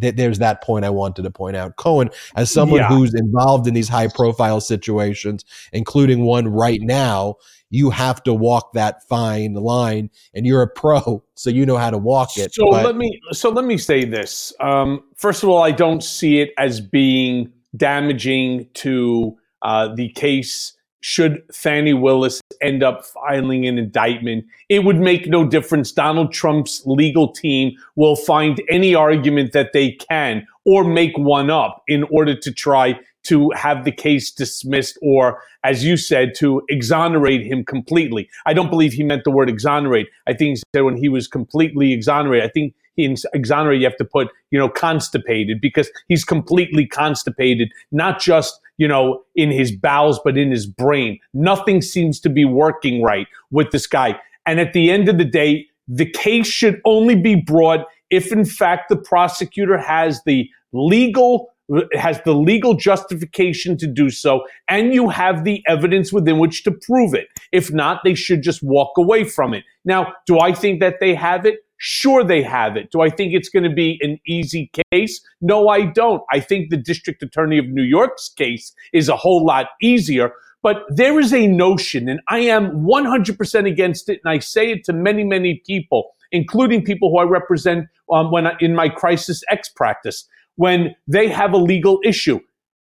[0.00, 1.76] th- there's that point I wanted to point out.
[1.76, 2.88] Cohen, as someone yeah.
[2.88, 7.36] who's involved in these high-profile situations, including one right now,
[7.70, 11.90] you have to walk that fine line, and you're a pro, so you know how
[11.90, 12.54] to walk it.
[12.54, 14.52] So but- let me so let me say this.
[14.60, 20.74] Um, first of all, I don't see it as being damaging to uh, the case
[21.02, 25.92] should Fani Willis end up filing an indictment, it would make no difference.
[25.92, 31.82] Donald Trump's legal team will find any argument that they can or make one up
[31.88, 37.44] in order to try to have the case dismissed or, as you said, to exonerate
[37.44, 38.28] him completely.
[38.46, 40.08] I don't believe he meant the word exonerate.
[40.26, 43.96] I think he said when he was completely exonerated, I think in exonerate, you have
[43.96, 49.74] to put, you know, constipated because he's completely constipated, not just you know, in his
[49.74, 51.18] bowels, but in his brain.
[51.34, 54.18] Nothing seems to be working right with this guy.
[54.46, 58.44] And at the end of the day, the case should only be brought if, in
[58.44, 61.52] fact, the prosecutor has the legal
[61.94, 66.70] has the legal justification to do so, and you have the evidence within which to
[66.70, 67.28] prove it.
[67.50, 69.64] If not, they should just walk away from it.
[69.84, 71.60] Now, do I think that they have it?
[71.84, 72.92] Sure, they have it.
[72.92, 75.20] Do I think it's going to be an easy case?
[75.40, 76.22] No, I don't.
[76.30, 80.30] I think the District Attorney of New York's case is a whole lot easier.
[80.62, 84.84] But there is a notion, and I am 100% against it, and I say it
[84.84, 89.42] to many, many people, including people who I represent um, when I, in my crisis
[89.50, 92.38] X practice, when they have a legal issue.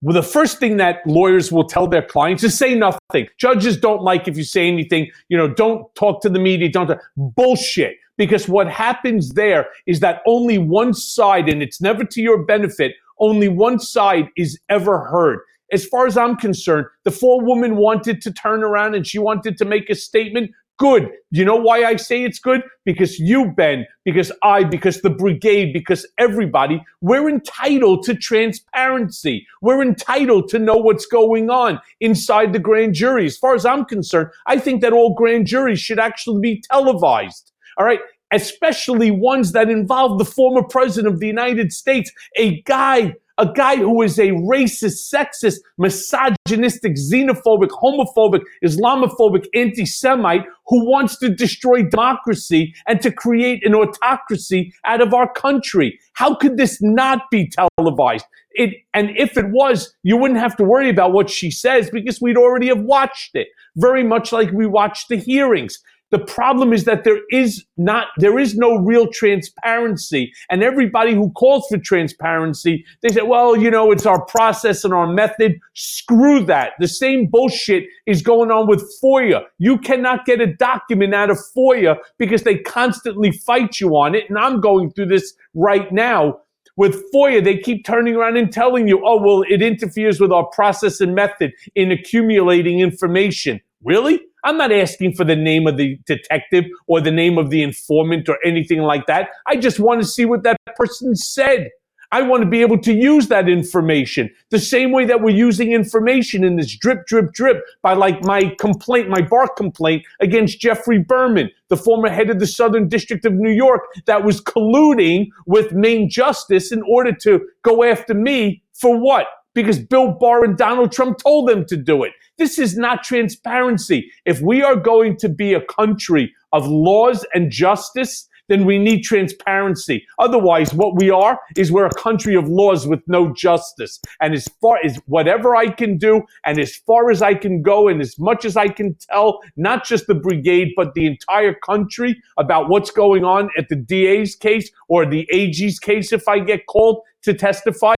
[0.04, 3.26] Well, the first thing that lawyers will tell their clients is say nothing.
[3.38, 5.10] Judges don't like if you say anything.
[5.30, 6.68] You know, don't talk to the media.
[6.68, 7.00] Don't talk.
[7.16, 12.44] bullshit because what happens there is that only one side, and it's never to your
[12.44, 15.38] benefit, only one side is ever heard.
[15.72, 19.64] As far as I'm concerned, the forewoman wanted to turn around and she wanted to
[19.64, 20.50] make a statement.
[20.76, 21.10] Good.
[21.30, 22.62] You know why I say it's good?
[22.84, 29.46] Because you, Ben, because I, because the brigade, because everybody, we're entitled to transparency.
[29.62, 33.26] We're entitled to know what's going on inside the grand jury.
[33.26, 37.52] As far as I'm concerned, I think that all grand juries should actually be televised.
[37.78, 38.00] All right.
[38.32, 43.76] Especially ones that involve the former president of the United States, a guy, a guy
[43.76, 51.82] who is a racist, sexist, misogynistic, xenophobic, homophobic, Islamophobic, anti Semite who wants to destroy
[51.82, 55.98] democracy and to create an autocracy out of our country.
[56.14, 58.24] How could this not be televised?
[58.52, 62.20] It, and if it was, you wouldn't have to worry about what she says because
[62.20, 63.48] we'd already have watched it.
[63.76, 65.78] Very much like we watched the hearings.
[66.10, 70.32] The problem is that there is not, there is no real transparency.
[70.50, 74.94] And everybody who calls for transparency, they say, well, you know, it's our process and
[74.94, 75.58] our method.
[75.74, 76.72] Screw that.
[76.78, 79.42] The same bullshit is going on with FOIA.
[79.58, 84.24] You cannot get a document out of FOIA because they constantly fight you on it.
[84.28, 86.38] And I'm going through this right now
[86.76, 90.46] with FOIA, they keep turning around and telling you, oh, well, it interferes with our
[90.46, 93.60] process and method in accumulating information.
[93.84, 94.20] Really?
[94.44, 98.28] I'm not asking for the name of the detective or the name of the informant
[98.28, 99.30] or anything like that.
[99.46, 101.70] I just want to see what that person said.
[102.12, 105.72] I want to be able to use that information the same way that we're using
[105.72, 110.98] information in this drip, drip, drip by like my complaint, my bar complaint against Geoffrey
[110.98, 115.72] Berman, the former head of the Southern District of New York that was colluding with
[115.72, 119.26] Main Justice in order to go after me for what?
[119.54, 122.12] Because Bill Barr and Donald Trump told them to do it.
[122.38, 124.10] This is not transparency.
[124.24, 129.02] If we are going to be a country of laws and justice, then we need
[129.02, 130.06] transparency.
[130.18, 134.00] Otherwise, what we are is we're a country of laws with no justice.
[134.20, 137.88] And as far as whatever I can do, and as far as I can go,
[137.88, 142.20] and as much as I can tell, not just the brigade, but the entire country
[142.36, 146.66] about what's going on at the DA's case or the AG's case if I get
[146.66, 147.94] called to testify,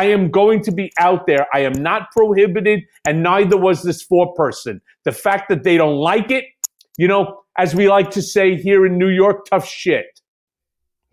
[0.00, 1.46] I am going to be out there.
[1.52, 4.80] I am not prohibited, and neither was this foreperson.
[5.04, 6.46] The fact that they don't like it,
[6.96, 10.06] you know, as we like to say here in New York, tough shit.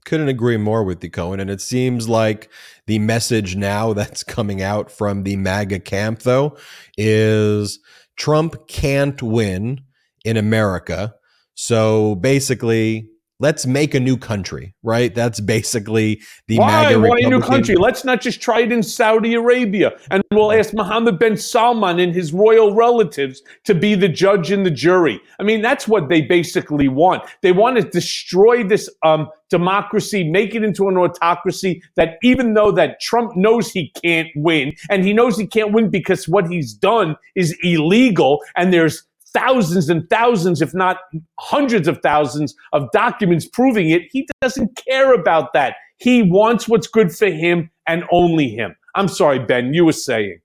[0.06, 1.42] Couldn't agree more with you, Cohen.
[1.42, 2.50] And it seems like
[2.86, 6.56] the message now that's coming out from the MAGA camp, though,
[6.98, 7.80] is
[8.16, 9.82] Trump can't win
[10.24, 11.14] in America.
[11.56, 13.10] So basically,
[13.40, 15.14] let's make a new country, right?
[15.14, 16.68] That's basically the why?
[16.68, 17.76] MAGA why a new country?
[17.76, 22.14] Let's not just try it in Saudi Arabia, and we'll ask Mohammed bin Salman and
[22.14, 25.20] his royal relatives to be the judge and the jury.
[25.40, 27.24] I mean, that's what they basically want.
[27.42, 31.82] They want to destroy this um, democracy, make it into an autocracy.
[31.96, 35.90] That even though that Trump knows he can't win, and he knows he can't win
[35.90, 39.04] because what he's done is illegal, and there's
[39.38, 40.98] thousands and thousands, if not
[41.40, 44.04] hundreds of thousands of documents proving it.
[44.12, 45.76] He doesn't care about that.
[45.98, 48.76] He wants what's good for him and only him.
[48.96, 50.40] I'm sorry, Ben, you were saying.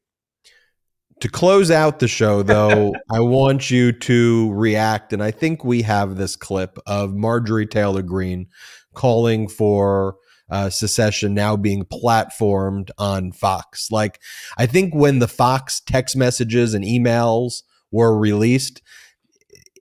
[1.20, 5.12] To close out the show, though, I want you to react.
[5.12, 8.49] And I think we have this clip of Marjorie Taylor Greene
[8.95, 10.16] calling for
[10.51, 13.90] uh, secession now being platformed on Fox.
[13.90, 14.20] Like,
[14.59, 17.62] I think when the Fox text messages and emails
[17.93, 18.82] were released,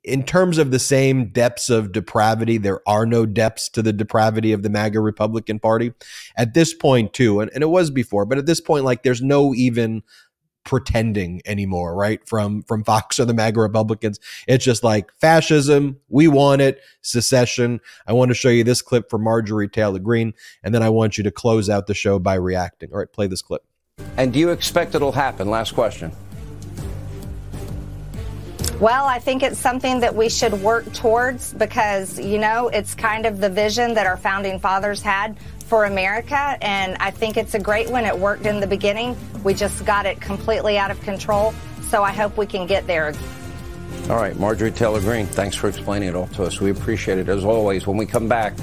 [0.03, 4.51] in terms of the same depths of depravity, there are no depths to the depravity
[4.51, 5.93] of the MAGA Republican Party
[6.35, 7.39] at this point, too.
[7.39, 10.03] And, and it was before, but at this point, like, there's no even
[10.63, 12.27] pretending anymore, right?
[12.27, 14.19] From from Fox or the MAGA Republicans.
[14.47, 17.79] It's just like fascism, we want it, secession.
[18.07, 20.33] I want to show you this clip from Marjorie Taylor Greene,
[20.63, 22.91] and then I want you to close out the show by reacting.
[22.91, 23.63] All right, play this clip.
[24.17, 25.49] And do you expect it'll happen?
[25.49, 26.11] Last question.
[28.81, 33.27] Well, I think it's something that we should work towards because, you know, it's kind
[33.27, 36.57] of the vision that our founding fathers had for America.
[36.63, 38.05] And I think it's a great one.
[38.05, 39.15] It worked in the beginning.
[39.43, 41.53] We just got it completely out of control.
[41.89, 43.13] So I hope we can get there.
[44.09, 46.59] All right, Marjorie Taylor Greene, thanks for explaining it all to us.
[46.59, 47.85] We appreciate it as always.
[47.85, 48.55] When we come back,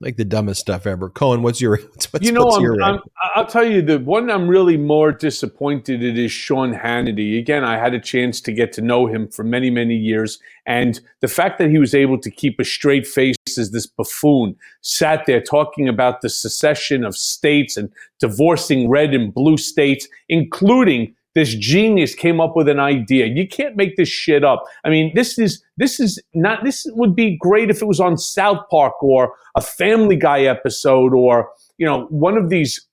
[0.00, 1.08] like the dumbest stuff ever.
[1.08, 1.76] Cohen, what's your
[2.10, 2.98] what's, you know, what's I'm, your I'm,
[3.34, 7.38] I'll tell you the one I'm really more disappointed in is Sean Hannity.
[7.38, 11.00] Again, I had a chance to get to know him for many, many years, and
[11.20, 15.26] the fact that he was able to keep a straight face as this buffoon sat
[15.26, 21.54] there talking about the secession of states and divorcing red and blue states, including this
[21.54, 23.26] genius came up with an idea.
[23.26, 24.64] You can't make this shit up.
[24.84, 28.16] I mean, this is this is not this would be great if it was on
[28.16, 32.86] South Park or a Family Guy episode or, you know, one of these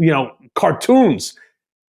[0.00, 1.34] you know, cartoons.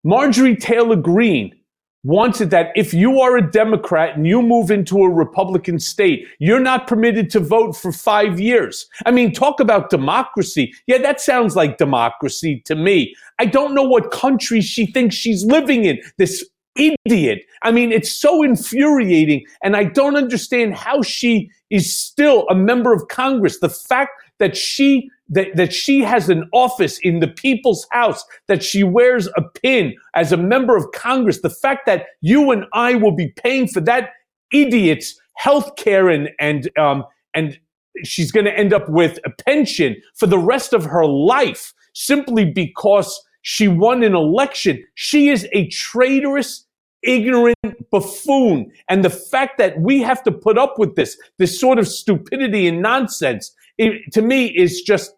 [0.04, 1.56] Marjorie Taylor Greene
[2.04, 6.60] wanted that if you are a Democrat and you move into a Republican state, you're
[6.60, 8.88] not permitted to vote for five years.
[9.06, 10.74] I mean, talk about democracy.
[10.88, 13.14] Yeah, that sounds like democracy to me.
[13.40, 16.00] I don't know what country she thinks she's living in.
[16.18, 16.44] This
[16.76, 17.40] idiot.
[17.64, 19.44] I mean, it's so infuriating.
[19.64, 23.60] And I don't understand how she is still a member of Congress.
[23.60, 28.64] The fact that she that, that she has an office in the people's house, that
[28.64, 32.96] she wears a pin as a member of Congress, the fact that you and I
[32.96, 34.12] will be paying for that
[34.54, 37.04] idiot's health care and and um,
[37.34, 37.58] and
[38.04, 42.46] she's going to end up with a pension for the rest of her life simply
[42.46, 44.84] because she won an election.
[44.96, 46.66] She is a traitorous,
[47.04, 47.56] ignorant
[47.92, 48.72] buffoon.
[48.90, 52.68] And the fact that we have to put up with this, this sort of stupidity
[52.68, 55.14] and nonsense, it, to me is just,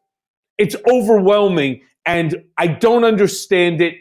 [0.57, 1.81] it's overwhelming.
[2.05, 3.95] And I don't understand it.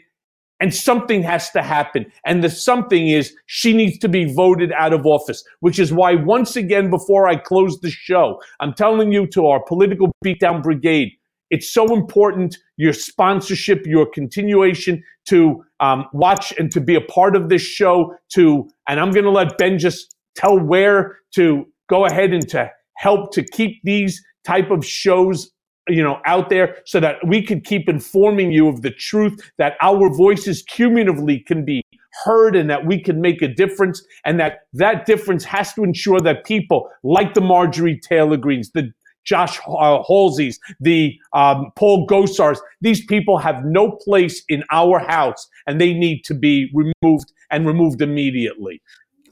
[0.59, 2.05] And something has to happen.
[2.25, 6.15] And the something is she needs to be voted out of office, which is why,
[6.15, 11.11] once again, before I close the show, I'm telling you to our political beatdown brigade,
[11.49, 17.35] it's so important your sponsorship, your continuation to um, watch and to be a part
[17.35, 18.15] of this show.
[18.33, 22.71] To and I'm going to let Ben just tell where to go ahead and to
[22.97, 25.51] help to keep these type of shows
[25.87, 29.73] you know out there so that we could keep informing you of the truth that
[29.81, 31.83] our voices cumulatively can be
[32.23, 36.19] heard and that we can make a difference and that that difference has to ensure
[36.19, 38.93] that people like the Marjorie Taylor Greenes the
[39.25, 42.57] Josh uh, Hawley's, the um, Paul Gosars.
[42.81, 47.65] These people have no place in our house, and they need to be removed and
[47.65, 48.81] removed immediately.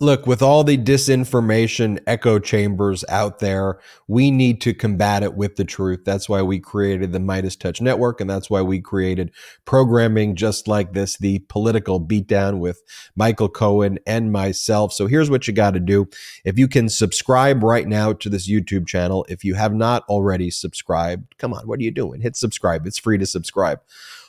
[0.01, 5.57] Look, with all the disinformation echo chambers out there, we need to combat it with
[5.57, 5.99] the truth.
[6.03, 9.31] That's why we created the MeidasTouch Network, and that's why we created
[9.63, 12.81] programming just like this, the political beatdown with
[13.15, 14.91] Michael Cohen and myself.
[14.91, 16.09] So here's what you got to do.
[16.43, 20.49] If you can subscribe right now to this YouTube channel, if you have not already
[20.49, 22.21] subscribed, come on, what are you doing?
[22.21, 22.87] Hit subscribe.
[22.87, 23.79] It's free to subscribe.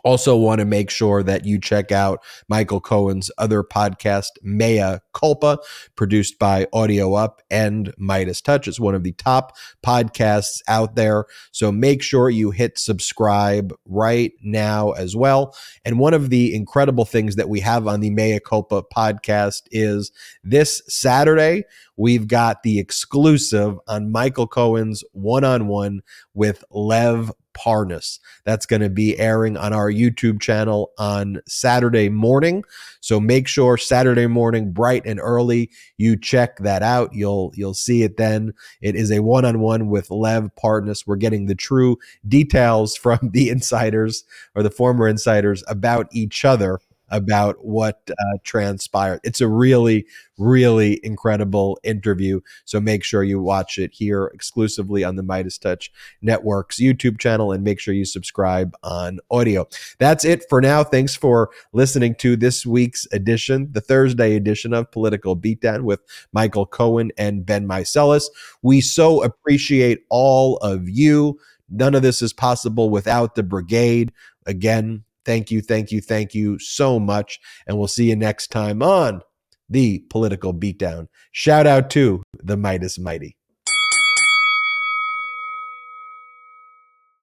[0.03, 5.57] Also, want to make sure that you check out Michael Cohen's other podcast, Mea Culpa,
[5.95, 8.67] produced by Audio Up and MeidasTouch.
[8.67, 11.25] It's one of the top podcasts out there.
[11.51, 15.55] So make sure you hit subscribe right now as well.
[15.83, 20.11] And one of the incredible things that we have on the Mea Culpa podcast is
[20.43, 21.63] this Saturday,
[21.97, 26.01] we've got the exclusive on Michael Cohen's one on one
[26.33, 28.19] with Lev Parnas.
[28.45, 32.63] That's going to be airing on our YouTube channel on Saturday morning.
[33.01, 37.13] So make sure Saturday morning, bright and early, you check that out.
[37.13, 38.53] You'll you'll see it then.
[38.81, 41.05] It is a one-on-one with Lev Parnas.
[41.05, 41.97] We're getting the true
[42.27, 44.23] details from the insiders
[44.55, 46.79] or the former insiders about each other
[47.11, 49.19] about what uh, transpired.
[49.23, 50.05] It's a really,
[50.37, 52.39] really incredible interview.
[52.65, 55.89] So make sure you watch it here exclusively on the MeidasTouch
[56.21, 59.67] Network's YouTube channel and make sure you subscribe on audio.
[59.97, 60.83] That's it for now.
[60.83, 65.99] Thanks for listening to this week's edition, the Thursday edition of Political Beatdown with
[66.31, 68.25] Michael Cohen and Ben Meiselas.
[68.61, 71.39] We so appreciate all of you.
[71.69, 74.11] None of this is possible without the brigade.
[74.45, 77.39] Again, Thank you, thank you, thank you so much.
[77.67, 79.21] And we'll see you next time on
[79.69, 81.05] the Political Beatdown.
[81.31, 83.37] Shout out to the Meidas Mighty.